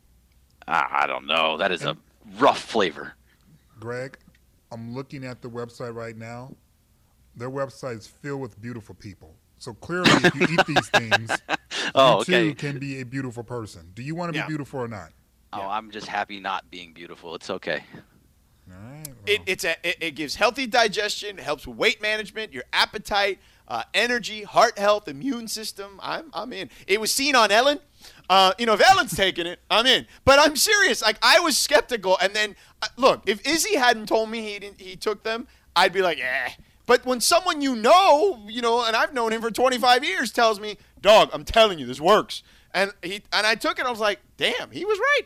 [0.68, 1.58] Ah, I don't know.
[1.58, 1.96] That is a
[2.40, 3.14] rough flavor.
[3.80, 4.18] Greg,
[4.72, 6.56] I'm looking at the website right now.
[7.36, 9.36] Their website is filled with beautiful people.
[9.60, 11.32] So clearly, if you eat these things,
[11.96, 13.92] Oh, you too can be a beautiful person.
[13.94, 14.46] Do you want to Yeah.
[14.46, 15.12] be beautiful or not?
[15.54, 17.34] Oh, I'm just happy not being beautiful.
[17.36, 17.84] It's okay.
[18.70, 19.08] All right.
[19.26, 23.84] It, it's a, it, it gives healthy digestion, helps with weight management, your appetite, uh,
[23.94, 26.00] energy, heart health, immune system.
[26.02, 26.70] I'm, I'm in.
[26.86, 27.80] It was seen on Ellen.
[28.30, 30.06] Uh, you know, if Ellen's taking it, I'm in.
[30.26, 31.02] But I'm serious.
[31.02, 34.80] Like I was skeptical, and then uh, look, if Izzy hadn't told me he didn't,
[34.82, 36.50] he took them, I'd be like, eh.
[36.88, 40.60] But when someone you know, you know, and I've known him for 25 years, tells
[40.60, 42.42] me, "Dog, I'm telling you, this works,"
[42.74, 45.24] and he and I took it, I was like, "Damn, he was right."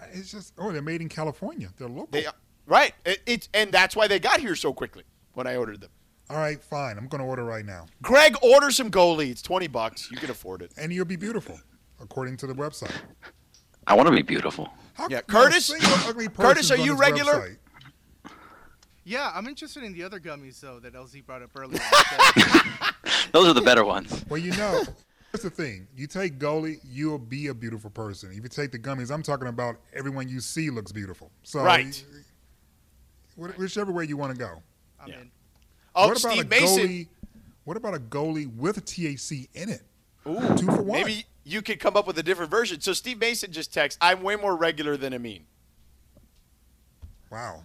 [0.00, 1.68] Uh, it's just oh, they're made in California.
[1.78, 2.08] They're local.
[2.10, 2.32] They, uh,
[2.66, 2.92] right.
[3.04, 5.04] It, it's and that's why they got here so quickly
[5.34, 5.90] when I ordered them.
[6.28, 6.98] All right, fine.
[6.98, 9.30] I'm going to order right now, Greg, order some Goli.
[9.30, 10.10] It's twenty bucks.
[10.10, 10.72] You can afford it.
[10.76, 11.60] and you'll be beautiful,
[12.00, 12.90] according to the website.
[13.86, 14.68] I want to be beautiful.
[14.94, 16.06] How Yeah, come not a Curtis?
[16.08, 17.34] ugly Curtis, are you regular?
[17.34, 17.56] website?
[19.08, 21.78] Yeah, I'm interested in the other gummies though that LZ brought up earlier.
[23.32, 24.24] Those are the better ones.
[24.28, 24.82] Well, you know,
[25.30, 25.86] here's the thing.
[25.96, 28.30] You take Goli, you'll be a beautiful person.
[28.32, 31.30] If you take the gummies, I'm talking about everyone you see looks beautiful.
[31.44, 32.04] So, Right.
[33.40, 34.60] wh- whichever way you want to go.
[34.98, 35.20] I'm Yeah.
[35.20, 35.30] in.
[35.94, 36.82] Oh, what about Steve a Mason.
[36.88, 37.08] Goli?
[37.62, 39.82] What about a Goli with a THC in it?
[40.26, 41.00] Ooh, Two for one.
[41.00, 42.80] Maybe you could come up with a different version.
[42.80, 45.46] So Steve Mason just texts, "I'm way more regular than Amin."
[47.30, 47.62] Wow,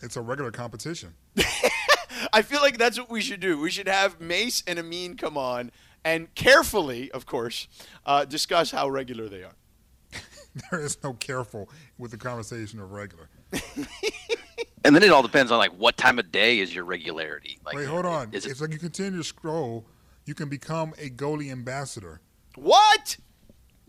[0.00, 1.14] it's a regular competition.
[2.32, 3.60] I feel like that's what we should do.
[3.60, 5.70] We should have Mace and Amin come on
[6.04, 7.68] and carefully, of course,
[8.06, 9.54] uh, discuss how regular they are.
[10.70, 13.28] There is no careful with the conversation of regular.
[14.84, 17.58] And then it all depends on like what time of day is your regularity.
[17.64, 18.32] Like, Wait, hold on.
[18.32, 19.84] Is it, it's like you continue to scroll,
[20.24, 22.20] you can become a Goli ambassador.
[22.54, 23.18] What?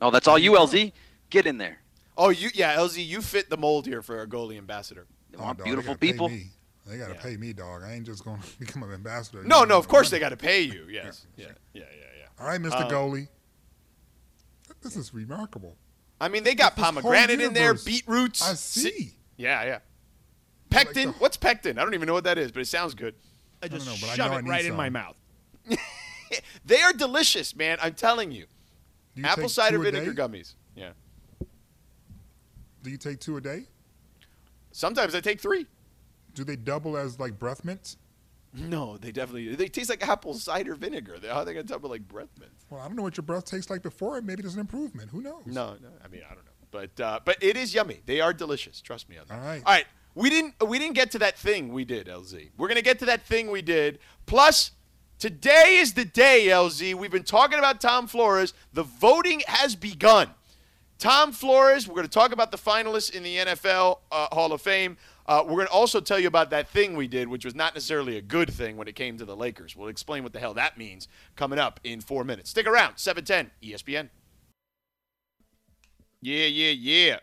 [0.02, 0.92] oh, that's all you, LZ.
[1.30, 1.80] Get in there.
[2.18, 5.06] Oh, you yeah, LZ, you fit the mold here for a Goli ambassador.
[5.32, 6.30] They Oh, want dog, they beautiful gotta pay people.
[6.30, 6.48] me.
[6.86, 7.22] They got to Yeah.
[7.22, 7.84] pay me, dog.
[7.84, 9.44] I ain't just going to become an ambassador.
[9.44, 10.20] No, You no, of course money.
[10.20, 10.86] they got to pay you.
[10.90, 11.26] Yes.
[11.38, 11.48] Yeah.
[11.74, 12.26] Yeah, yeah, yeah.
[12.40, 12.72] All right, Mr.
[12.74, 13.28] Uh, Goli.
[14.82, 15.76] This is remarkable.
[16.22, 17.84] I mean, they got This pomegranate in there, universe.
[17.84, 18.42] beetroots.
[18.42, 19.14] I see.
[19.38, 19.72] Yeah, yeah.
[19.72, 19.82] like
[20.88, 21.08] Pectin.
[21.12, 21.78] the- What's pectin?
[21.78, 23.14] I don't even know what that is, but it sounds good.
[23.62, 25.16] I don't just know, but I shove I it need right in my mouth.
[26.64, 27.80] They are delicious, man.
[27.82, 28.46] I'm telling you.
[29.16, 30.22] You Apple cider vinegar day?
[30.22, 30.54] gummies.
[30.76, 30.92] Yeah.
[32.84, 33.64] Do you take two a day?
[34.72, 35.66] Sometimes I take three.
[36.34, 37.98] Do they double as like breath mints?
[38.54, 41.18] No, they definitely they taste like apple cider vinegar.
[41.28, 42.66] How are they gonna double like breath mints?
[42.70, 44.24] Well, I don't know what your breath tastes like before it.
[44.24, 45.10] Maybe there's an improvement.
[45.12, 45.44] Who knows?
[45.46, 45.90] No, no.
[46.04, 48.02] I mean, I don't know, but uh, but it is yummy.
[48.06, 48.82] They are delicious.
[48.82, 49.40] Trust me on that.
[49.40, 49.62] All right.
[49.66, 49.86] All right.
[50.16, 52.50] We didn't we didn't get to that thing we did, LZ.
[52.58, 54.00] We're gonna get to that thing we did.
[54.26, 54.72] Plus,
[55.20, 56.96] Today is the day, LZ.
[56.96, 58.54] We've been talking about Tom Flores.
[58.72, 60.30] The voting has begun.
[61.00, 64.62] Tom Flores, we're going to talk about the finalists in the NFL uh, Hall of
[64.62, 64.98] Fame.
[65.26, 67.74] Uh, we're going to also tell you about that thing we did, which was not
[67.74, 69.78] necessarily a good thing when it came to the Lakers.
[69.78, 71.08] We'll explain what the hell that means
[71.38, 72.50] coming up in four minutes.
[72.50, 72.98] Stick around.
[72.98, 74.10] 710 ESPN.
[76.22, 77.20] Yeah, yeah, yeah.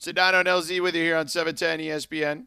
[0.00, 2.46] Sedano and LZ with you here on 710 ESPN.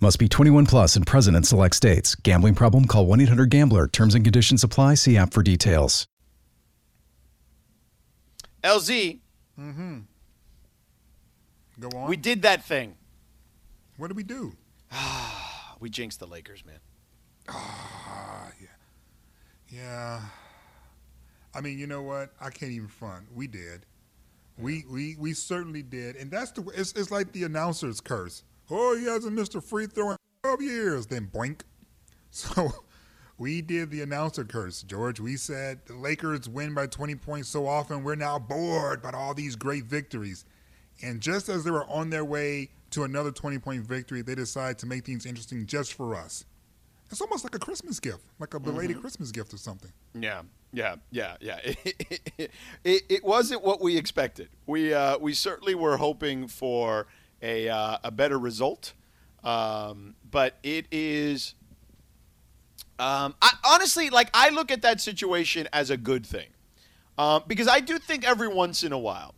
[0.00, 2.14] Must be 21 plus and present in select states.
[2.16, 2.84] Gambling problem?
[2.84, 3.88] Call 1 800 GAMBLER.
[3.88, 4.94] Terms and conditions apply.
[4.94, 6.06] See app for details.
[8.62, 9.20] LZ,
[9.58, 10.00] Mm-hmm.
[11.80, 12.10] Go on.
[12.10, 12.94] we did that thing.
[13.96, 14.52] what did we do?
[15.78, 16.78] We jinxed the Lakers, man.
[17.50, 18.68] Ah, yeah.
[19.68, 20.20] Yeah.
[21.54, 22.30] I mean, you know what?
[22.40, 23.26] I can't even front.
[23.34, 23.84] We did.
[24.56, 26.62] We we we certainly did, and that's the.
[26.74, 28.42] It's, it's like the announcer's curse.
[28.70, 31.06] Oh, he hasn't missed a free throw in 12 years.
[31.06, 31.60] Then boink.
[32.30, 32.70] So
[33.38, 35.20] we did the announcer curse, George.
[35.20, 39.32] We said the Lakers win by 20 points so often, we're now bored by all
[39.32, 40.44] these great victories.
[41.02, 44.78] And just as they were on their way to another 20 point victory, they decided
[44.78, 46.44] to make things interesting just for us.
[47.10, 49.92] It's almost like a Christmas gift, like a belated Christmas gift or something.
[50.12, 51.60] Yeah, yeah, yeah, yeah.
[52.38, 52.50] It,
[52.84, 54.50] it, it wasn't what we expected.
[54.66, 57.06] We uh, we certainly were hoping for
[57.46, 58.92] a uh, a better result,
[59.44, 61.54] um, but it is.
[62.98, 66.48] Um, I, honestly, like I look at that situation as a good thing,
[67.18, 69.34] um, because I do think every once in a while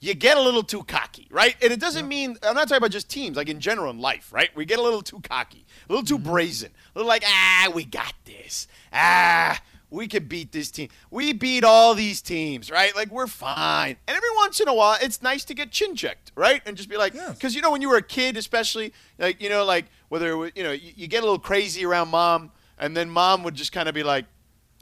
[0.00, 1.56] you get a little too cocky, right?
[1.62, 4.32] And it doesn't mean I'm not talking about just teams, like in general in life,
[4.32, 4.54] right?
[4.54, 7.84] We get a little too cocky, a little too brazen, a little like ah, we
[7.84, 10.88] got this, ah, we could beat this team.
[11.10, 12.94] We beat all these teams, right?
[12.94, 13.96] Like we're fine.
[14.06, 16.60] And every once in a while, it's nice to get chin checked, right?
[16.66, 17.34] And just be like, Yes.
[17.34, 20.36] because you know when you were a kid, especially like you know like whether it
[20.36, 23.54] was, you know you, you get a little crazy around mom, and then mom would
[23.54, 24.26] just kind of be like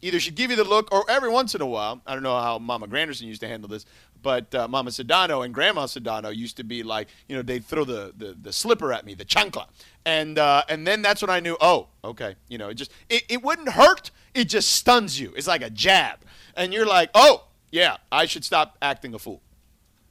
[0.03, 2.39] either she'd give you the look or every once in a while, I don't know
[2.39, 3.87] how Mama Granderson used to handle this,
[4.23, 7.85] but uh, Mama Sedano and Grandma Sedano used to be like, you know, they'd throw
[7.85, 9.67] the, the, the slipper at me, the chancla.
[10.05, 13.25] And, uh, and then that's when I knew, oh, okay, you know, it just, it,
[13.29, 15.33] it wouldn't hurt, it just stuns you.
[15.37, 16.19] It's like a jab.
[16.57, 19.41] And you're like, oh, yeah, I should stop acting a fool.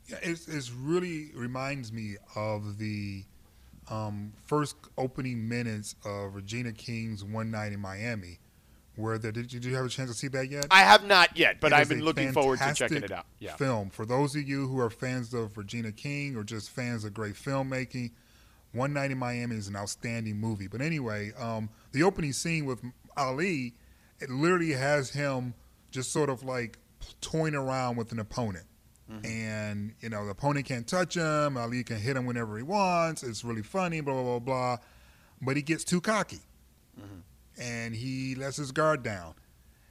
[0.08, 3.24] Yeah, it's, it's really reminds me of the
[3.90, 8.40] um, first opening minutes of Regina King's One Night in Miami,
[8.96, 10.68] where the, did, you, did you have a chance to see that yet?
[10.70, 13.26] I have not yet, but It I've been looking forward to checking it out.
[13.40, 13.56] Yeah.
[13.56, 17.14] Film for those of you who are fans of Regina King or just fans of
[17.14, 18.12] great filmmaking.
[18.74, 20.68] One Night in Miami is an outstanding movie.
[20.68, 22.82] But anyway, um, the opening scene with
[23.16, 23.74] Ali,
[24.20, 25.54] it literally has him
[25.92, 26.78] just sort of like
[27.22, 28.66] toying around with an opponent.
[29.12, 29.26] Mm-hmm.
[29.26, 31.58] And, you know, the opponent can't touch him.
[31.58, 33.22] Ali can hit him whenever he wants.
[33.24, 34.78] It's really funny, blah, blah, blah, blah.
[35.42, 36.42] But he gets too cocky.
[37.00, 37.62] Mm-hmm.
[37.62, 39.36] And he lets his guard down.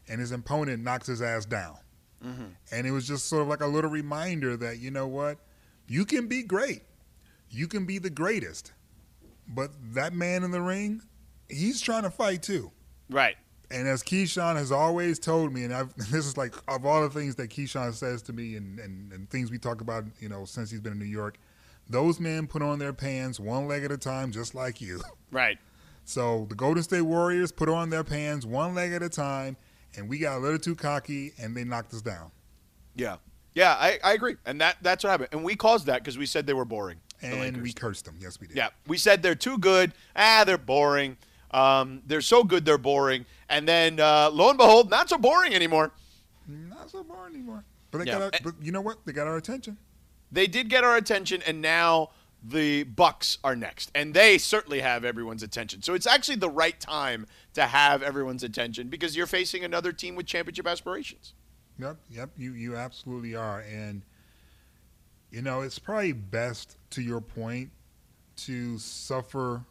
[0.08, 1.76] And his opponent knocks his ass down.
[2.24, 2.46] Mm-hmm.
[2.72, 5.38] And it was just sort of like a little reminder that, you know what?
[5.86, 6.82] You can be great.
[7.50, 8.72] You can be the greatest.
[9.46, 11.02] But that man in the ring,
[11.48, 12.72] he's trying to fight too.
[13.08, 13.36] Right.
[13.74, 17.10] And as Keyshawn has always told me, and I've, this is like of all the
[17.10, 20.44] things that Keyshawn says to me and, and, and things we talk about, you know,
[20.44, 21.38] since he's been in New York,
[21.88, 25.00] those men put on their pants one leg at a time, just like you.
[25.30, 25.58] Right.
[26.04, 29.56] So the Golden State Warriors put on their pants one leg at a time,
[29.96, 32.30] and we got a little too cocky, and they knocked us down.
[32.94, 33.16] Yeah.
[33.52, 34.36] Yeah, I, I agree.
[34.46, 35.30] And that that's what happened.
[35.32, 37.00] And we caused that because we said they were boring.
[37.20, 38.14] And we cursed them.
[38.20, 38.56] Yes, we did.
[38.56, 39.92] Yeah, we said they're too good.
[40.14, 41.16] Ah, they're boring.
[41.50, 43.26] Um, they're so good, they're boring.
[43.48, 45.92] And then uh, lo and behold, not so boring anymore.
[46.48, 47.64] Not so boring anymore.
[47.90, 48.18] But they Yeah.
[48.18, 49.04] got our, but you know what?
[49.04, 49.78] They got our attention.
[50.32, 52.10] They did get our attention, and now
[52.42, 55.80] the Bucks are next, and they certainly have everyone's attention.
[55.82, 60.16] So it's actually the right time to have everyone's attention because you're facing another team
[60.16, 61.34] with championship aspirations.
[61.78, 63.60] Yep, yep, you you absolutely are.
[63.60, 64.02] And
[65.30, 67.70] you know, it's probably best to your point
[68.36, 69.64] to suffer,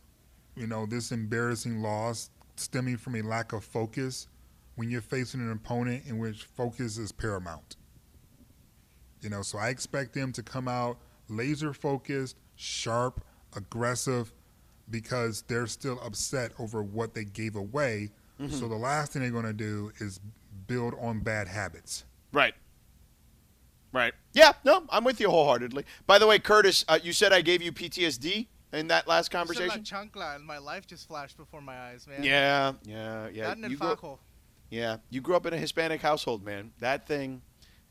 [0.56, 4.28] you know, this embarrassing loss stemming from a lack of focus
[4.76, 7.76] when you're facing an opponent in which focus is paramount.
[9.22, 10.98] You know, so I expect them to come out
[11.30, 13.24] laser focused, sharp,
[13.56, 14.34] aggressive
[14.90, 18.12] because they're still upset over what they gave away.
[18.50, 20.20] So the last thing they're going to do is
[20.68, 22.04] build on bad habits.
[22.34, 22.54] Right.
[23.94, 24.14] Right.
[24.34, 24.52] Yeah.
[24.66, 25.86] No, I'm with you wholeheartedly.
[26.08, 29.38] By the way, Curtis, uh, you said I gave you PTSD in that last You
[29.38, 29.84] La conversation.
[29.84, 32.24] chancla, and my life just flashed before my eyes, man.
[32.24, 32.74] Yeah.
[32.84, 33.30] Yeah.
[33.32, 33.54] Yeah.
[33.56, 34.20] That You grew, Fajo.
[34.70, 34.98] yeah.
[35.10, 36.72] You grew up in a Hispanic household, man.
[36.80, 37.42] That thing.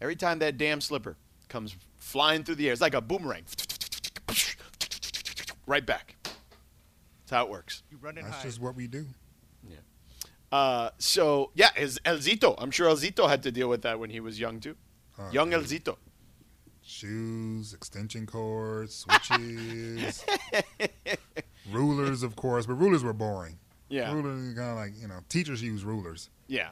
[0.00, 1.16] Every time that damn slipper
[1.48, 3.44] comes flying through the air, it's like a boomerang.
[5.66, 6.16] Right back.
[6.24, 7.82] That's how it works.
[7.90, 8.42] You run and That's hide.
[8.42, 9.06] just what we do.
[9.68, 9.76] Yeah.
[10.50, 12.56] Uh, so yeah, is El Zito.
[12.58, 14.76] I'm sure El Zito had to deal with that when he was young too.
[15.18, 15.96] Uh, young El Zito.
[16.84, 20.24] Shoes, extension cords, switches,
[21.70, 23.58] rulers, of course, but rulers were boring.
[23.88, 24.12] Yeah.
[24.12, 26.28] Rulers kind of like you know, teachers use rulers.
[26.48, 26.70] Yeah.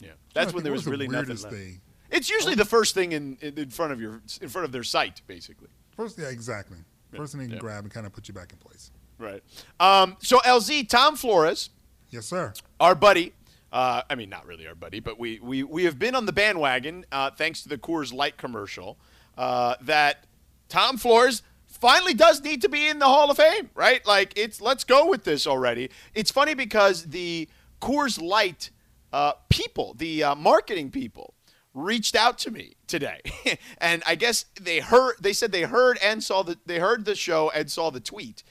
[0.00, 0.10] Yeah.
[0.34, 1.50] That's when there was the really nothing left.
[1.54, 1.80] thing.
[2.10, 4.84] It's usually the first thing in, in in front of your in front of their
[4.84, 5.68] sight, basically.
[5.96, 6.78] First, yeah, exactly.
[7.16, 7.60] First thing they can Yeah.
[7.60, 8.90] grab and kind of put you back in place.
[9.18, 9.42] Right.
[9.80, 11.70] Um, so LZ Tom Flores,
[12.10, 12.52] Yes, sir.
[12.80, 13.32] our buddy.
[13.74, 16.32] Uh, I mean, not really our buddy, but we we, we have been on the
[16.32, 19.00] bandwagon uh, thanks to the Coors Light commercial.
[19.36, 20.26] Uh, that
[20.68, 24.06] Tom Flores finally does need to be in the Hall of Fame, right?
[24.06, 25.90] Like it's let's go with this already.
[26.14, 27.48] It's funny because the
[27.80, 28.70] Coors Light
[29.12, 31.34] uh, people, the uh, marketing people,
[31.74, 33.22] reached out to me today,
[33.78, 35.16] and I guess they heard.
[35.20, 38.44] They said they heard and saw the they heard the show and saw the tweet.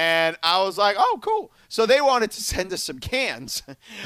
[0.00, 1.52] And I was like, oh, cool.
[1.68, 3.62] So they wanted to send us some cans.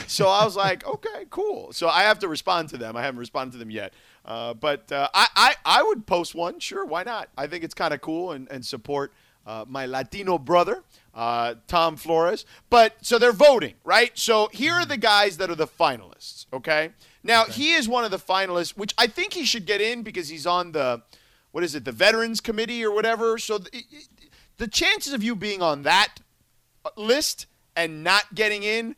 [0.08, 1.72] so I was like, okay, cool.
[1.72, 2.96] So I have to respond to them.
[2.96, 3.94] I haven't responded to them yet.
[4.24, 6.58] Uh, but uh, I, I, I would post one.
[6.58, 7.28] Sure, why not?
[7.38, 9.12] I think it's kind of cool and, and support
[9.46, 10.82] uh, my Latino brother,
[11.14, 12.44] uh, Tom Flores.
[12.70, 14.10] But so they're voting, right?
[14.18, 16.90] So here are the guys that are the finalists, okay?
[17.22, 20.28] Now, he is one of the finalists, which I think he should get in because
[20.28, 21.02] he's on the,
[21.52, 23.38] what is it, the Veterans Committee or whatever.
[23.38, 23.84] So th-
[24.56, 26.16] the chances of you being on that
[26.96, 28.96] list and not getting in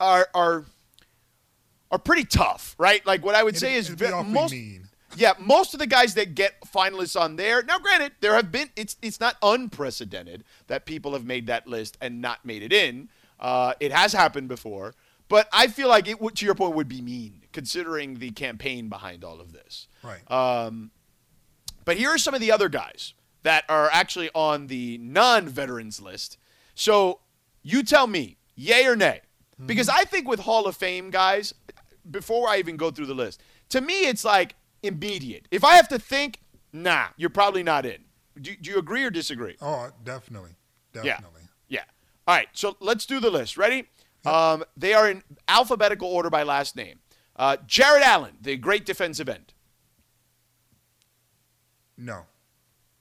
[0.00, 0.64] are are
[1.90, 3.04] are pretty tough, right?
[3.06, 4.88] Like what I would say is it'd be ve- awfully most mean.
[5.16, 7.62] yeah, most of the guys that get finalists on there.
[7.62, 11.96] Now, granted, there have been it's it's not unprecedented that people have made that list
[12.00, 13.08] and not made it in.
[13.38, 14.94] Uh, it has happened before,
[15.28, 18.88] but I feel like it would, to your point, would be mean considering the campaign
[18.88, 19.88] behind all of this.
[20.02, 20.28] Right.
[20.30, 20.90] Um,
[21.84, 23.12] but here are some of the other guys
[23.46, 26.36] that are actually on the non-veterans list.
[26.74, 27.20] So
[27.62, 29.20] you tell me, yay or nay?
[29.64, 31.54] Because I think with Hall of Fame guys,
[32.10, 35.46] before I even go through the list, to me it's like immediate.
[35.52, 36.40] If I have to think,
[36.72, 37.98] nah, you're probably not in.
[38.40, 39.54] Do, do you agree or disagree?
[39.60, 40.56] Oh, definitely,
[40.92, 41.42] definitely.
[41.68, 41.78] Yeah.
[41.78, 41.84] yeah.
[42.26, 42.48] All right.
[42.52, 43.56] So let's do the list.
[43.56, 43.84] Ready?
[44.24, 46.98] Um, they are in alphabetical order by last name.
[47.36, 49.54] Uh, Jared Allen, the great defensive end.
[51.96, 52.24] No,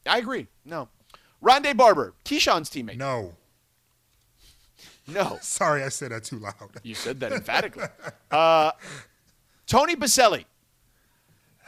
[0.06, 0.48] I agree.
[0.65, 0.89] No.
[1.44, 2.98] Rondé Barber, Keyshawn's teammate.
[2.98, 3.34] no.
[5.08, 5.38] No.
[5.41, 6.56] Sorry, I said that too loud.
[6.82, 7.84] You said that emphatically.
[8.32, 8.72] Uh,
[9.68, 10.46] Tony Boselli.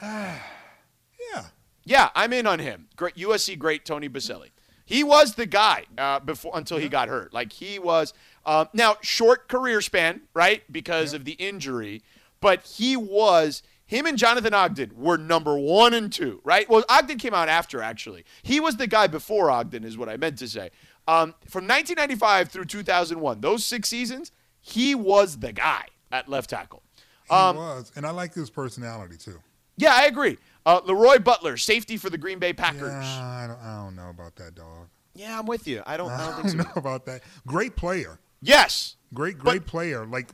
[0.01, 1.45] Yeah.
[1.83, 2.87] Yeah, I'm in on him.
[2.95, 4.49] Great USC great Tony Boselli.
[4.85, 7.33] He was the guy uh, before until he got hurt.
[7.33, 8.13] Like he was
[8.45, 12.01] um, now short career span, right, because of the injury,
[12.39, 13.61] but he was.
[13.87, 16.69] Him and Jonathan Ogden were number one and two, right?
[16.69, 18.25] Well, Ogden came out after actually.
[18.43, 20.69] He was the guy before Ogden, is what I meant to say.
[21.07, 26.83] Um, from 1995 through 2001, those six seasons, he was the guy at left tackle.
[27.29, 29.39] He Um, was, and I like his personality too.
[29.77, 30.37] Yeah, I agree.
[30.65, 32.81] Uh, Leroy Butler, safety for the Green Bay Packers.
[32.91, 34.89] Yeah, I don't, I don't know about that dog.
[35.15, 35.81] Yeah, I'm with you.
[35.85, 36.67] I don't, I I don't don't think so.
[36.67, 37.21] know about that.
[37.45, 38.19] Great player.
[38.41, 38.95] Yes.
[39.13, 40.05] Great, great player.
[40.05, 40.27] Like,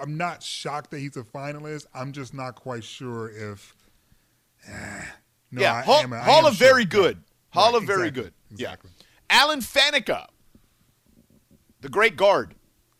[0.00, 1.86] I'm not shocked that he's a finalist.
[1.94, 3.74] I'm just not quite sure if.
[4.68, 5.02] eh,
[5.50, 5.74] no, yeah.
[5.74, 6.92] I Hall, am, I Hall of very shocked.
[6.92, 7.22] good.
[7.50, 8.32] Hall Right, of very good.
[8.50, 8.90] Exactly.
[8.98, 9.06] Yeah.
[9.42, 10.26] Alan Faneca,
[11.80, 12.54] the great guard.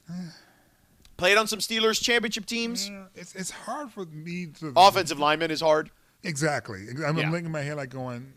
[1.16, 2.88] Played on some Steelers championship teams.
[2.90, 4.72] Yeah, it's it's hard for me to.
[4.76, 5.90] Offensive lineman is hard.
[6.22, 6.86] Exactly.
[7.06, 7.30] I'm Yeah.
[7.30, 8.32] thinking in my head like going.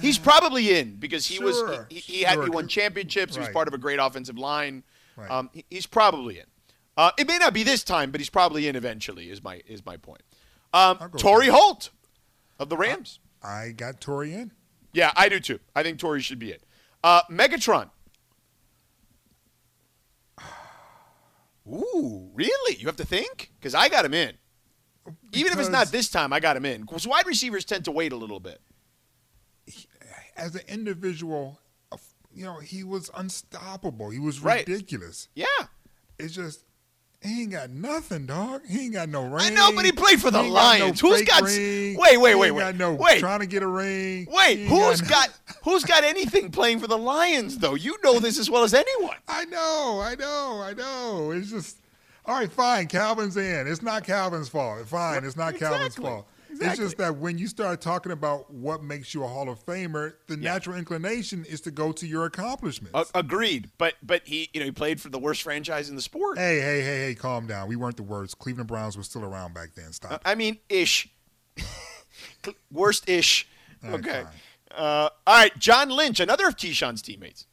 [0.00, 3.34] He's probably in because he was Sure, he, he had he won championships.
[3.34, 4.84] He was part of a great offensive line.
[5.16, 5.30] Right.
[5.30, 6.44] Um, he- he's probably in.
[6.96, 9.30] Uh, it may not be this time, but he's probably in eventually.
[9.30, 10.22] Is my is my point.
[10.72, 11.90] Um, Torry Holt
[12.58, 13.18] of the Rams.
[13.42, 14.52] I got Torry in.
[14.92, 15.60] Yeah, I do too.
[15.74, 16.62] I think Torrey should be it.
[17.04, 17.90] Uh, Megatron.
[21.68, 22.76] Ooh, really?
[22.76, 23.52] You have to think?
[23.58, 24.34] Because I got him in.
[25.32, 26.80] Even if it's not this time, I got him in.
[26.80, 28.60] Because wide receivers tend to wait a little bit.
[30.36, 31.60] As an individual,
[31.92, 31.96] uh,
[32.34, 34.10] you know, he was unstoppable.
[34.10, 34.66] He was Right.
[34.66, 35.28] ridiculous.
[35.34, 35.46] Yeah.
[36.18, 36.64] It's just
[37.22, 38.62] he ain't got nothing, dog.
[38.68, 39.34] He ain't got no ring.
[39.46, 41.02] I know, but he played for the He ain't got Lions.
[41.02, 41.96] no Who's got ring.
[41.98, 42.60] wait, wait, wait, wait.
[42.60, 43.18] got no Wait.
[43.20, 44.28] trying to get a ring.
[44.30, 45.28] Wait, who's no- got
[45.64, 47.74] who's got anything playing for the Lions though?
[47.74, 49.16] You know this as well as anyone.
[49.28, 51.30] I know, I know, I know.
[51.32, 51.78] It's just
[52.26, 52.86] All right, fine.
[52.86, 53.66] Calvin's in.
[53.66, 54.86] It's not Calvin's fault.
[54.86, 55.96] Fine, it's not Calvin's
[56.56, 56.84] Exactly.
[56.84, 60.14] It's just that when you start talking about what makes you a Hall of Famer,
[60.26, 63.10] the natural inclination is to go to your accomplishments.
[63.14, 66.38] Agreed, but but he you know he played for the worst franchise in the sport.
[66.38, 67.68] hey, hey, hey, hey, calm down.
[67.68, 68.38] We weren't the worst.
[68.38, 69.92] Cleveland Browns were still around back then.
[69.92, 70.20] Stop.
[70.24, 71.08] I mean, ish.
[72.70, 73.48] worst ish.
[73.84, 74.24] All right, Okay.
[74.74, 77.46] Uh, all right, John Lynch, another of Keyshawn's teammates.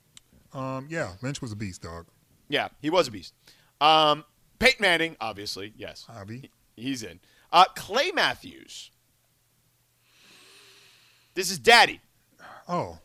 [0.53, 2.07] Um, yeah, Lynch was a beast, dog.
[2.49, 3.33] Yeah, he was a beast.
[3.79, 4.25] Um,
[4.59, 6.49] Peyton Manning, obviously, yes, Javi.
[6.75, 7.19] he's in.
[7.51, 8.91] Uh, Clay Matthews.
[11.33, 11.99] This is Daddy.
[12.67, 12.97] Oh,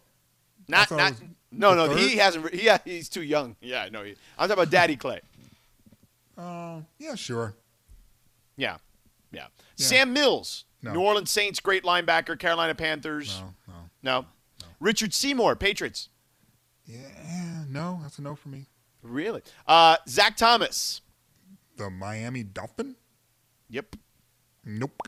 [0.68, 1.14] Not not.
[1.50, 2.52] No, no, he hasn't.
[2.54, 3.56] He, yeah, he's too young.
[3.60, 5.20] Yeah, no, he, I'm talking about Daddy Clay.
[6.36, 7.54] uh, yeah, sure.
[8.56, 8.76] Yeah,
[9.32, 9.46] yeah.
[9.76, 10.92] Sam Mills, No.
[10.92, 13.40] New Orleans Saints, great linebacker, Carolina Panthers.
[13.40, 14.20] No, no.
[14.22, 14.26] No.
[14.80, 16.08] Richard Seymour, Patriots.
[16.86, 18.66] Yeah, no, that's a no for me.
[19.02, 19.42] Really?
[19.66, 21.00] Uh, Zach Thomas.
[21.76, 22.96] The Miami Dolphin?
[23.70, 23.96] Yep.
[24.64, 25.02] Nope.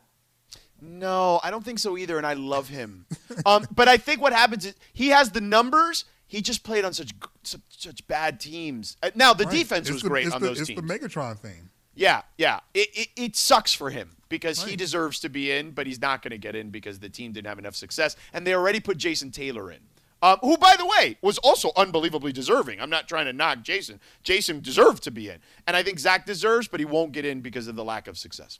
[0.82, 3.06] No, I don't think so either, and I love him.
[3.46, 6.04] um, but I think what happens is he has the numbers.
[6.26, 7.12] He just played on such
[7.42, 8.96] such, such bad teams.
[9.02, 9.52] Uh, now the Right.
[9.54, 10.80] defense It's was the- great it's on the, those it's teams.
[10.80, 11.68] the Megatron thing.
[11.94, 12.60] yeah, yeah.
[12.74, 16.22] It, it it sucks for him because he deserves to be in, but he's not
[16.22, 18.96] going to get in because the team didn't have enough success, and they already put
[18.96, 19.78] Jason Taylor in.
[20.22, 22.78] Um, who, by the way, was also unbelievably deserving.
[22.78, 23.98] I'm not trying to knock Jason.
[24.22, 25.38] Jason deserved to be in.
[25.66, 28.18] And I think Zach deserves, but he won't get in because of the lack of
[28.18, 28.58] success.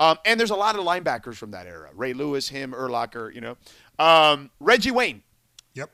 [0.00, 3.40] Um, and there's a lot of linebackers from that era Ray Lewis, him, Urlacher, you
[3.40, 3.56] know.
[3.98, 5.22] Um, Reggie Wayne.
[5.74, 5.90] Yep.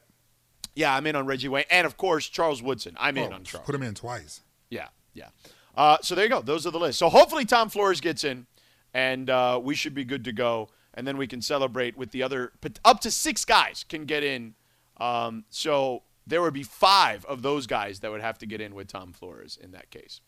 [0.74, 1.64] Yeah, I'm in on Reggie Wayne.
[1.70, 2.94] And, of course, Charles Woodson.
[2.98, 3.64] I'm in Oh, on Charles.
[3.64, 4.40] Put him in twice.
[4.70, 5.28] Yeah, yeah.
[5.76, 6.42] Uh, so there you go.
[6.42, 6.98] Those are the lists.
[6.98, 8.46] So hopefully Tom Flores gets in,
[8.92, 10.68] and uh, we should be good to go.
[10.96, 12.52] And then we can celebrate with the other.
[12.84, 14.54] Up to six guys can get in.
[14.98, 18.74] Um, so there would be five of those guys that would have to get in
[18.74, 20.20] with Tom Flores in that case.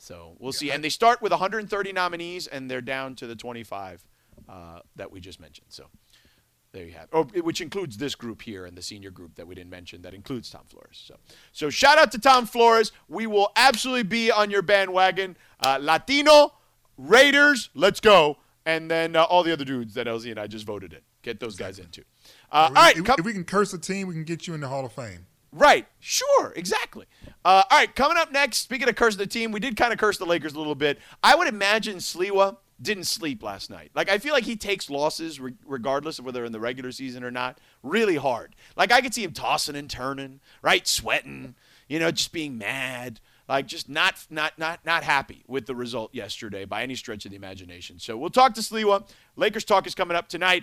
[0.00, 0.70] So we'll see.
[0.70, 4.02] And they start with 130 nominees, and they're down to the 25
[4.48, 5.66] uh, that we just mentioned.
[5.68, 5.84] So
[6.72, 7.08] there you have, it.
[7.12, 10.14] or which includes this group here and the senior group that we didn't mention that
[10.14, 11.02] includes Tom Flores.
[11.06, 11.16] So,
[11.52, 12.92] so shout out to Tom Flores.
[13.08, 15.36] We will absolutely be on your bandwagon.
[15.62, 16.54] Uh, Latino
[16.96, 20.64] Raiders, let's go, and then uh, all the other dudes that LZ and I just
[20.64, 21.00] voted in.
[21.20, 22.04] Get those guys in too.
[22.50, 24.54] Uh, all right, if, come- if we can curse a team, we can get you
[24.54, 25.26] in the Hall of Fame.
[25.52, 25.86] Right.
[25.98, 26.52] Sure.
[26.54, 27.06] Exactly.
[27.44, 27.94] Uh, all right.
[27.94, 30.54] Coming up next, speaking of cursing the team, we did kind of curse the Lakers
[30.54, 30.98] a little bit.
[31.22, 33.90] I would imagine Sliwa didn't sleep last night.
[33.94, 37.24] Like, I feel like he takes losses, re- regardless of whether in the regular season
[37.24, 38.54] or not, really hard.
[38.76, 40.86] Like, I could see him tossing and turning, right?
[40.86, 41.56] Sweating,
[41.88, 43.20] you know, just being mad.
[43.48, 47.32] Like just not not not not happy with the result yesterday by any stretch of
[47.32, 47.98] the imagination.
[47.98, 49.08] So we'll talk to Sliwa.
[49.34, 50.62] Lakers talk is coming up tonight.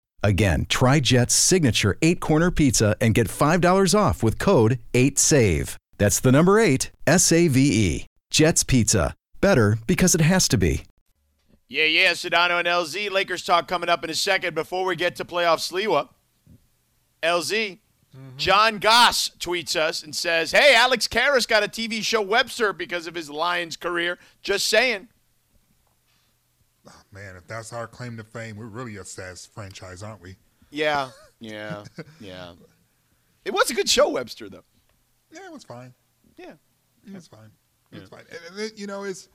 [0.23, 5.75] Again, try Jet's signature eight corner pizza and get $5 off with code 8SAVE.
[5.97, 8.05] That's the number eight, S A V E.
[8.31, 9.13] Jet's Pizza.
[9.39, 10.83] Better because it has to be.
[11.67, 13.11] Yeah, yeah, Sedano and LZ.
[13.11, 14.55] Lakers talk coming up in a second.
[14.55, 16.09] Before we get to playoff Sliwa,
[17.21, 17.77] LZ,
[18.17, 18.37] mm-hmm.
[18.37, 23.05] John Goss tweets us and says, Hey, Alex Karras got a TV show Webster because
[23.05, 24.17] of his Lions career.
[24.41, 25.07] Just saying.
[27.11, 30.35] Man, if that's our claim to fame, we're really a SAS franchise, aren't we?
[30.69, 31.09] Yeah,
[31.39, 31.83] yeah,
[32.19, 32.53] yeah.
[33.43, 34.63] It was a good show, Webster, though.
[35.31, 35.93] Yeah, it was fine.
[36.37, 36.53] Yeah.
[37.07, 37.51] It's fine.
[37.91, 38.23] It's fine.
[38.29, 39.27] And, and it, you know, it's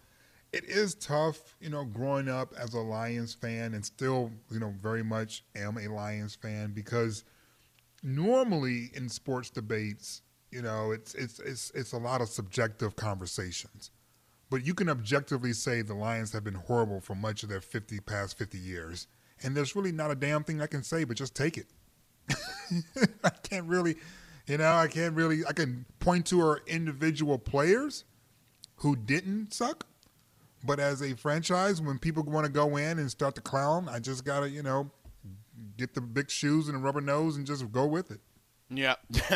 [0.52, 4.72] it is tough, you know, growing up as a Lions fan and still, you know,
[4.80, 7.24] very much am a Lions fan because
[8.02, 13.90] normally in sports debates, you know, it's it's it's it's a lot of subjective conversations.
[14.48, 18.00] But you can objectively say the Lions have been horrible for much of their 50
[18.00, 19.08] past 50 years.
[19.42, 21.66] And there's really not a damn thing I can say but just take it.
[23.24, 23.96] I can't really,
[24.46, 25.44] you know, I can't really.
[25.46, 28.04] I can point to our individual players
[28.76, 29.86] who didn't suck,
[30.64, 34.00] but as a franchise, when people want to go in and start to clown, I
[34.00, 34.90] just gotta, you know,
[35.76, 38.20] get the big shoes and the rubber nose and just go with it.
[38.68, 38.96] Yeah.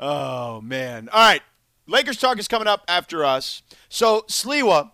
[0.00, 1.08] oh man.
[1.12, 1.42] All right.
[1.86, 3.62] Lakers talk is coming up after us.
[3.88, 4.90] So Sliwa,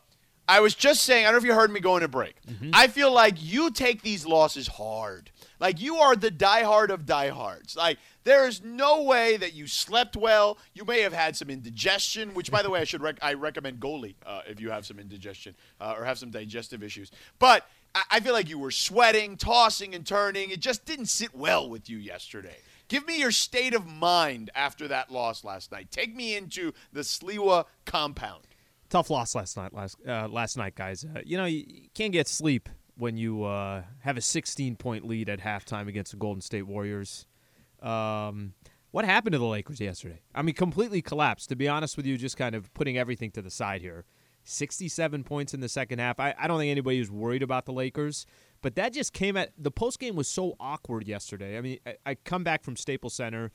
[0.49, 2.35] I was just saying, I don't know if you heard me going to break.
[2.73, 5.31] I feel like you take these losses hard.
[5.61, 7.77] Like you are the diehard of diehards.
[7.77, 10.57] Like there is no way that you slept well.
[10.73, 13.81] You may have had some indigestion, which by the way, I should rec- I recommend
[13.81, 17.11] Goli uh, if you have some indigestion uh, or have some digestive issues.
[17.39, 20.51] But I, I feel like you were sweating, tossing, and turning.
[20.51, 22.57] It just didn't sit well with you yesterday.
[22.89, 25.91] Give me your state of mind after that loss last night.
[25.91, 28.45] Take me into the Sliwa compound.
[28.89, 29.75] Tough loss last night.
[29.75, 31.05] Last uh, last night, guys.
[31.05, 35.29] Uh, you know you, can't get sleep when you uh, have a 16 point lead
[35.29, 37.27] at halftime against the Golden State Warriors.
[37.83, 38.55] Um,
[38.91, 40.23] what happened to the Lakers yesterday?
[40.35, 41.51] I mean, completely collapsed.
[41.51, 44.07] To be honest with you, just kind of putting everything to the side here.
[44.45, 46.19] 67 points in the second half.
[46.19, 48.25] I, I don't think anybody was worried about the Lakers,
[48.63, 51.57] but that just came at the post game was so awkward yesterday.
[51.57, 53.53] I mean, I, I come back from Staples Center,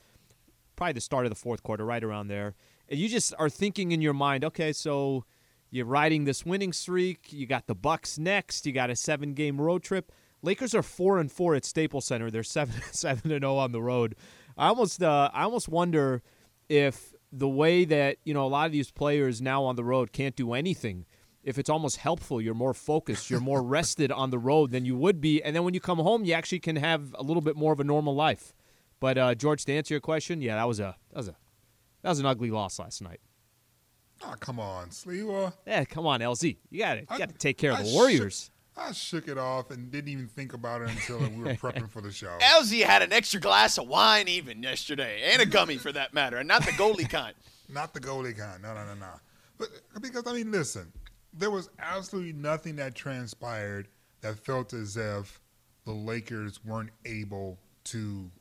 [0.76, 2.56] probably the start of the fourth quarter, right around there,
[2.90, 5.26] and you just are thinking in your mind, okay, so
[5.74, 7.34] you're riding this winning streak.
[7.34, 8.66] You got the Bucks next.
[8.66, 10.12] You got a seven game road trip.
[10.44, 12.30] Lakers are four and four at Staples Center.
[12.30, 14.16] They're seven seven and zero on the road.
[14.58, 16.22] I almost uh, I almost wonder
[16.70, 20.12] if the way that you know a lot of these players now on the road
[20.12, 21.06] can't do anything.
[21.44, 24.96] If it's almost helpful, you're more focused, you're more rested on the road than you
[24.96, 27.58] would be, and then when you come home, you actually can have a little bit
[27.58, 28.54] more of a normal life.
[29.02, 31.36] But uh, George, to answer your question, yeah, that was a that was a
[32.02, 33.20] that was an ugly loss last night.
[34.24, 35.54] Oh, come on, Sliwa.
[35.68, 36.56] Yeah, come on, LZ.
[36.70, 38.50] You got to you got to take care of I the Warriors.
[38.76, 42.02] I shook it off and didn't even think about it until we were prepping for
[42.02, 42.36] the show.
[42.42, 46.38] LZ had an extra glass of wine even yesterday, and a gummy for that matter,
[46.38, 47.36] and not the Goli kind.
[47.70, 48.62] Not the Goli kind.
[48.62, 49.08] No, no, no, no.
[49.58, 49.70] But
[50.02, 50.92] because I mean, listen,
[51.34, 53.88] there was absolutely nothing that transpired
[54.22, 55.42] that felt as if
[55.86, 58.32] the Lakers weren't able to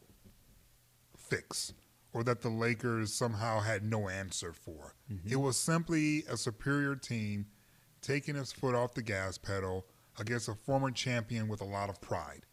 [1.17, 1.73] fix
[2.13, 4.95] or that the Lakers somehow had no answer for.
[5.11, 5.33] Mm-hmm.
[5.33, 7.47] It was simply a superior team
[8.03, 9.87] taking its foot off the gas pedal
[10.19, 12.45] against a former champion with a lot of pride.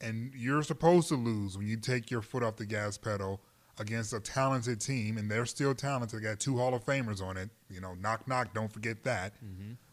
[0.00, 3.40] And you're supposed to lose when you take your foot off the gas pedal
[3.78, 6.20] against a talented team, and they're still talented.
[6.20, 7.50] They got two Hall of Famers on it.
[7.70, 9.34] You know, knock, knock, don't forget that.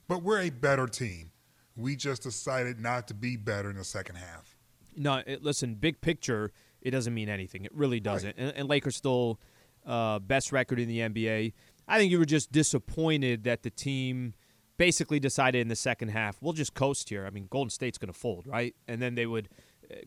[0.08, 1.32] But we're a better team.
[1.76, 4.56] We just decided not to be better in the second half.
[4.96, 7.66] No, it, listen, big picture, it doesn't mean anything.
[7.66, 8.36] It really doesn't.
[8.38, 9.40] And, and Lakers still
[9.86, 11.54] uh, best record in the NBA.
[11.88, 14.34] I think you were just disappointed that the team
[14.78, 17.26] basically decided in the second half, we'll just coast here.
[17.26, 18.76] I mean, Golden State's going to fold, right?
[18.88, 19.50] And then they would,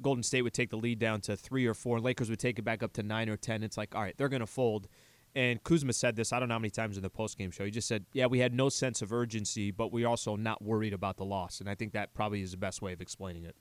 [0.02, 2.00] Golden State would take the lead down to three or four.
[2.00, 3.62] Lakers would take it back up to nine or ten.
[3.62, 4.88] It's like, all right, they're going to fold.
[5.34, 7.66] And Kuzma said this, I don't know how many times in the postgame show.
[7.66, 10.94] He just said, yeah, we had no sense of urgency, but we're also not worried
[10.94, 11.60] about the loss.
[11.60, 13.54] And I think that probably is the best way of explaining it.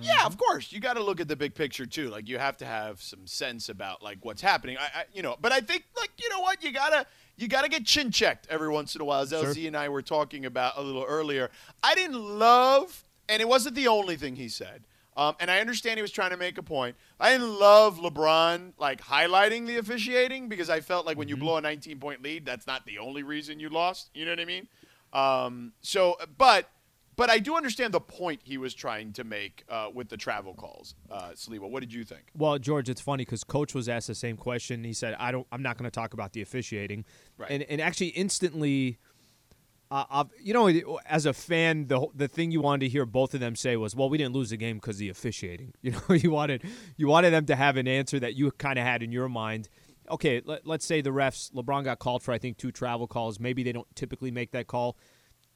[0.00, 0.26] Yeah, mm-hmm.
[0.28, 0.72] of course.
[0.72, 2.08] You got to look at the big picture too.
[2.08, 4.76] Like you have to have some sense about like what's happening.
[4.78, 7.04] I, I you know, but I think like you know what you gotta
[7.36, 9.22] you gotta get chin checked every once in a while.
[9.22, 11.50] As LZ and I were talking about a little earlier,
[11.82, 14.84] I didn't love, and it wasn't the only thing he said.
[15.16, 16.96] Um, and I understand he was trying to make a point.
[17.20, 21.56] I didn't love LeBron like highlighting the officiating because I felt like when you blow
[21.56, 24.10] a 19 point lead, that's not the only reason you lost.
[24.14, 24.68] You know what I mean?
[25.12, 26.70] Um, so, but
[27.14, 30.54] but I do understand the point he was trying to make uh, with the travel
[30.54, 30.94] calls.
[31.10, 32.22] Uh, Sliwa, what did you think?
[32.34, 34.82] Well, George, it's funny because Coach was asked the same question.
[34.84, 35.46] He said, "I don't.
[35.52, 37.04] I'm not going to talk about the officiating."
[37.36, 37.50] Right.
[37.50, 38.98] And and actually, instantly,
[39.92, 43.40] uh, you know, as a fan, the the thing you wanted to hear both of
[43.40, 46.30] them say was, "Well, we didn't lose the game because the officiating." You know, you
[46.30, 46.62] wanted
[46.96, 49.68] you wanted them to have an answer that you kind of had in your mind.
[50.10, 51.52] Okay, let, let's say the refs.
[51.52, 53.38] LeBron got called for I think two travel calls.
[53.38, 54.96] Maybe they don't typically make that call.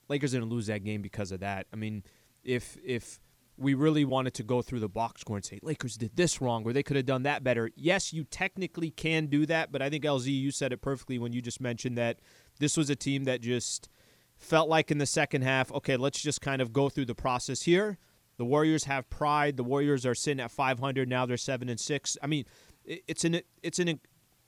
[0.08, 1.66] Lakers didn't lose that game because of that.
[1.72, 2.02] I mean,
[2.44, 3.20] if if
[3.56, 6.64] we really wanted to go through the box score and say Lakers did this wrong
[6.64, 9.72] or they could have done that better, yes, you technically can do that.
[9.72, 12.18] But I think LZ, you said it perfectly when you just mentioned that
[12.58, 13.88] this was a team that just
[14.36, 17.62] felt like in the second half, okay, let's just kind of go through the process
[17.62, 17.98] here.
[18.36, 19.56] The Warriors have pride.
[19.56, 21.24] The Warriors are sitting at 500 now.
[21.26, 22.18] They're seven and six.
[22.22, 22.44] I mean,
[22.84, 24.00] it's an it's an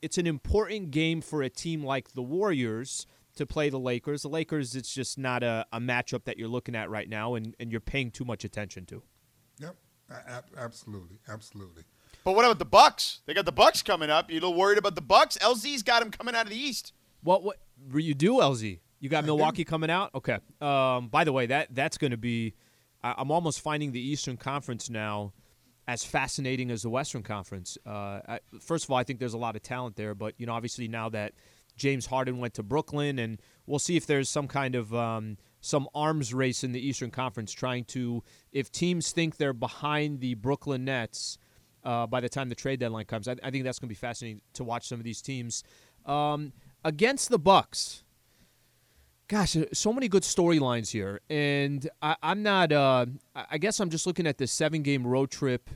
[0.02, 4.22] it's an important game for a team like the Warriors to play the Lakers.
[4.22, 7.54] The Lakers, it's just not a, a matchup that you're looking at right now, and,
[7.58, 9.02] and you're paying too much attention to.
[9.60, 9.76] Yep,
[10.56, 11.84] absolutely, absolutely.
[12.24, 13.20] But what about the Bucks?
[13.26, 14.30] They got the Bucks coming up.
[14.30, 15.38] You a little worried about the Bucks?
[15.38, 16.92] LZ's got them coming out of the East.
[17.22, 17.58] What what
[17.90, 18.80] were you do, LZ?
[19.00, 20.14] You got Milwaukee coming out.
[20.14, 20.38] Okay.
[20.60, 22.54] Um, by the way, that that's going to be.
[23.02, 25.32] I, I'm almost finding the Eastern Conference now
[25.86, 27.78] as fascinating as the Western Conference.
[27.86, 30.46] Uh, I, first of all, I think there's a lot of talent there, but you
[30.46, 31.32] know, obviously now that
[31.76, 35.88] James Harden went to Brooklyn, and we'll see if there's some kind of um, some
[35.94, 38.22] arms race in the Eastern Conference, trying to
[38.52, 41.38] if teams think they're behind the Brooklyn Nets.
[41.84, 43.94] Uh, by the time the trade deadline comes, I, I think that's going to be
[43.94, 45.62] fascinating to watch some of these teams
[46.04, 46.52] um,
[46.84, 48.02] against the Bucks
[49.28, 52.72] gosh, uh, so many good storylines here, and I, I'm not.
[52.72, 55.70] Uh, I guess I'm just looking at the seven game road trip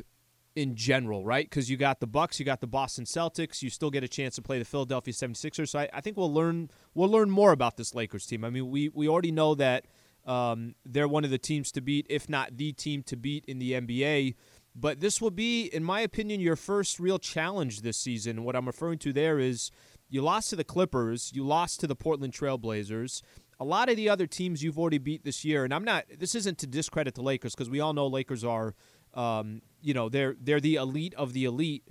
[0.54, 1.48] in general, right?
[1.48, 4.34] Because you got the Bucks, you got the Boston Celtics, you still get a chance
[4.36, 5.68] to play the Philadelphia 76ers.
[5.68, 8.44] So I, I think we'll learn we'll learn more about this Lakers team.
[8.44, 9.86] I mean, we we already know that
[10.24, 13.58] Um, they're one of the teams to beat, if not the team to beat in
[13.58, 14.34] the NBA.
[14.74, 18.44] But this will be, in my opinion, your first real challenge this season.
[18.44, 19.70] What I'm referring to there is
[20.08, 23.22] you lost to the Clippers, you lost to the Portland Trailblazers.
[23.62, 26.04] A lot of the other teams you've already beat this year, and I'm not.
[26.18, 28.74] This isn't to discredit the Lakers because we all know Lakers are,
[29.14, 31.84] um, you know, they're they're the elite of the elite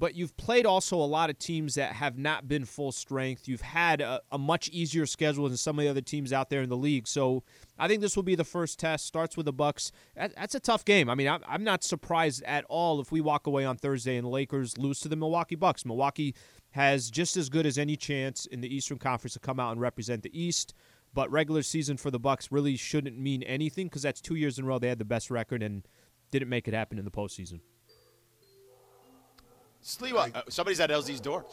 [0.00, 3.48] but you've played also a lot of teams that have not been full strength.
[3.48, 6.62] You've had a, a, much easier schedule than some of the other teams out there
[6.62, 7.06] in the league.
[7.08, 7.42] So
[7.78, 9.06] I think this will be the first test.
[9.06, 9.92] Starts with the Bucks.
[10.16, 11.10] That, that's a tough game.
[11.10, 14.24] I mean, I'm, I'm not surprised at all if we walk away on Thursday and
[14.24, 15.84] the Lakers lose to the Milwaukee Bucks.
[15.84, 16.34] Milwaukee
[16.70, 19.80] has just as good as any chance in the Eastern Conference to come out and
[19.80, 20.72] represent the East.
[21.12, 24.64] But regular season for the Bucks really shouldn't mean anything because that's two years in
[24.64, 25.86] a row they had the best record and
[26.30, 27.60] didn't make it happen in the postseason.
[29.82, 31.44] Sliwa, uh, somebody's at LZ's door.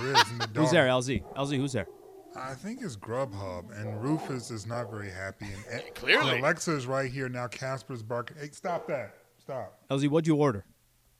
[0.00, 1.22] the who's there, LZ?
[1.34, 1.88] LZ, who's there?
[2.36, 5.46] I think it's Grubhub, and Rufus is not very happy.
[5.46, 6.30] And, and Clearly.
[6.32, 7.48] and Alexa is right here now.
[7.48, 8.36] Casper's barking.
[8.38, 9.14] Hey, stop that!
[9.38, 9.78] Stop.
[9.90, 10.64] LZ, what'd you order?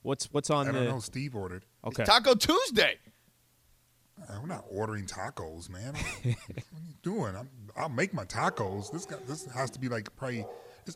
[0.03, 0.79] What's what's on I the?
[0.81, 0.99] don't know.
[1.01, 1.65] Steve ordered.
[1.85, 2.03] Okay.
[2.03, 2.99] It's Taco Tuesday.
[4.41, 5.95] We're not ordering tacos, man.
[5.95, 7.37] what are you doing?
[7.37, 8.91] I'm, I'll make my tacos.
[8.91, 10.47] This guy, this has to be like probably.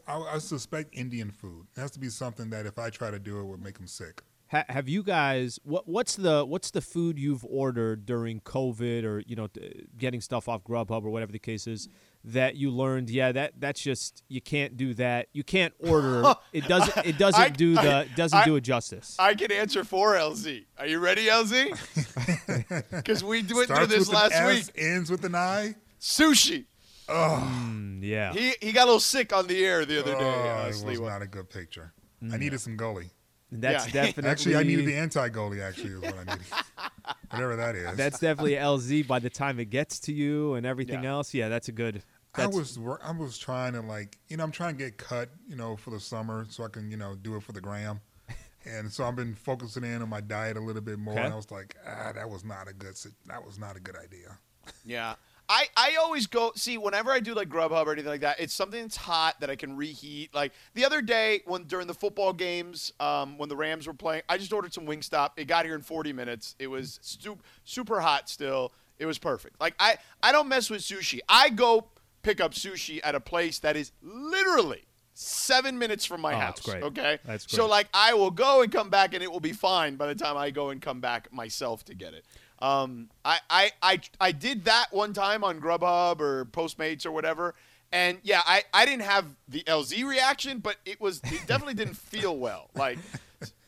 [0.06, 1.66] I, I suspect Indian food.
[1.76, 3.88] It has to be something that if I try to do it, would make them
[3.88, 4.22] sick.
[4.50, 9.22] Ha- have you guys what what's the what's the food you've ordered during COVID or
[9.26, 9.48] you know
[9.96, 11.88] getting stuff off Grubhub or whatever the case is
[12.22, 16.68] that you learned yeah that that's just you can't do that you can't order it
[16.68, 19.16] doesn't it doesn't I- do the I- doesn't I- do it justice.
[19.18, 20.66] I can answer for LZ.
[20.78, 22.88] Are you ready, LZ?
[22.90, 24.58] Because we went through Starts this with last an week.
[24.60, 25.76] S, ends with an I.
[26.00, 26.66] Sushi.
[27.08, 28.32] Mm, yeah.
[28.32, 30.18] He he got a little sick on the air the other day.
[30.20, 31.92] Oh, it was not a good picture.
[32.32, 33.10] I needed some Goli.
[33.52, 34.04] That's Yeah.
[34.04, 35.60] definitely Actually, I needed the anti Goli.
[35.60, 36.46] Actually, is what I needed.
[37.30, 37.96] Whatever that is.
[37.96, 41.10] That's definitely LZ by the time it gets to you and everything Yeah.
[41.10, 41.34] else.
[41.34, 42.02] Yeah, that's a good.
[42.34, 45.56] I was I was trying to like you know I'm trying to get cut you
[45.56, 48.00] know for the summer so I can you know do it for the gram,
[48.64, 51.14] and so I've been focusing in on my diet a little bit more.
[51.14, 51.24] Okay.
[51.24, 52.94] And I was like, ah, that was not a good
[53.26, 54.38] that was not a good idea.
[54.84, 55.14] Yeah.
[55.50, 58.54] I, I always go see whenever I do like Grubhub or anything like that, it's
[58.54, 60.32] something that's hot that I can reheat.
[60.32, 64.22] Like the other day when during the football games, um, when the Rams were playing,
[64.28, 65.30] I just ordered some Wingstop.
[65.36, 66.54] It got here in 40 minutes.
[66.60, 68.72] It was stu- super hot still.
[69.00, 69.60] It was perfect.
[69.60, 71.18] Like I I don't mess with sushi.
[71.28, 71.88] I go
[72.22, 74.84] pick up sushi at a place that is literally
[75.20, 76.56] seven minutes from my Oh, house.
[76.56, 76.82] that's great.
[76.82, 79.96] Okay, That's So like I will go and come back, and it will be fine
[79.96, 82.24] by the time I go and come back myself to get it.
[82.60, 87.54] Um, I, I, I, I did that one time on Grubhub or Postmates or whatever,
[87.92, 91.94] and yeah, I, I didn't have the LZ reaction, but it was it definitely didn't
[91.96, 92.68] feel well.
[92.74, 92.98] Like,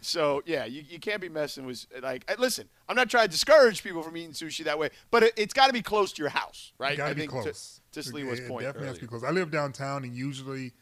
[0.00, 2.30] so yeah, you, you can't be messing with like.
[2.38, 5.54] Listen, I'm not trying to discourage people from eating sushi that way, but it, it's
[5.54, 6.96] got to be close to your house, right?
[6.96, 7.80] Gotta I be think close.
[7.92, 9.22] To, to It- Sliwa's it point definitely has to be close.
[9.24, 10.72] I live downtown and usually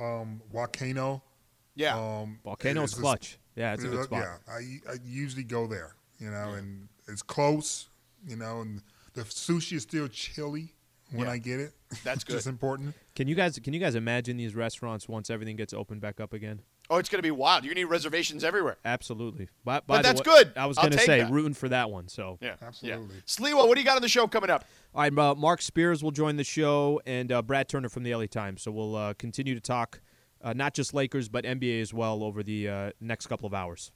[0.00, 1.22] um, Volcano.
[1.74, 1.96] Yeah.
[1.98, 3.38] Um, Volcano's is a- clutch.
[3.56, 4.22] Yeah, it's a good spot.
[4.22, 7.88] Yeah, I, I usually go there, you know, and it's close,
[8.26, 8.80] you know, and
[9.14, 10.72] the sushi is still chilly
[11.12, 11.32] when Yeah.
[11.32, 11.72] I get it.
[12.04, 12.36] That's good.
[12.36, 12.50] is good.
[12.50, 12.94] important.
[13.16, 16.32] Can you guys can you guys imagine these restaurants once everything gets opened back up
[16.32, 16.60] again?
[16.88, 17.64] Oh, it's gonna be wild.
[17.64, 18.78] You're gonna need reservations everywhere.
[18.84, 19.48] Absolutely.
[19.64, 20.52] By, by the that's way- good.
[20.56, 21.30] I was going to say that.
[21.30, 22.08] rooting for that one.
[22.08, 23.16] So Yeah, Absolutely.
[23.16, 23.20] Yeah.
[23.26, 24.64] Sliwa, what do you got on the show coming up?
[24.94, 28.14] All right, uh, Mark Spears will join the show, and uh, Brad Turner from the
[28.14, 28.62] LA Times.
[28.62, 30.00] So we'll uh, continue to talk
[30.42, 33.92] uh, not just Lakers, but NBA as well over the uh, next couple of hours.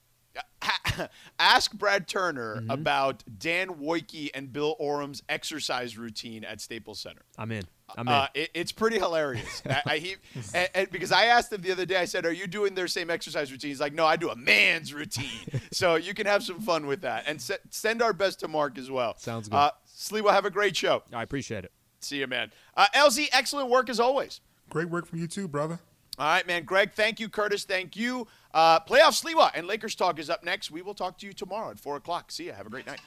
[1.39, 2.71] Ask Brad Turner Mm-hmm.
[2.71, 7.23] about Dan Woike and Bill Oram's exercise routine at Staples Center.
[7.37, 7.65] I'm in.
[7.97, 8.13] I'm in.
[8.13, 9.63] Uh, it, it's pretty hilarious.
[9.69, 10.15] I, I, he,
[10.55, 12.87] and, and because I asked him the other day, I said, "Are you doing their
[12.89, 15.41] same exercise routine?" He's like, "No, I do a man's routine."
[15.73, 18.79] so you can have some fun with that, and se- send our best to Mark
[18.79, 19.17] as well.
[19.19, 19.57] Sounds good.
[19.57, 21.03] Uh, Sliwa, have a great show.
[21.13, 21.73] I appreciate it.
[22.01, 22.53] See you, man.
[22.77, 24.41] Uh, LZ, excellent work as always.
[24.69, 25.79] Great work from you too, brother.
[26.19, 26.65] All right, man.
[26.65, 27.29] Greg, thank you.
[27.29, 28.27] Curtis, thank you.
[28.53, 30.71] Uh, playoff Sliwa and Lakers talk is up next.
[30.71, 32.31] We will talk to you tomorrow at 4 o'clock.
[32.31, 32.53] See you.
[32.53, 33.01] Have a great night.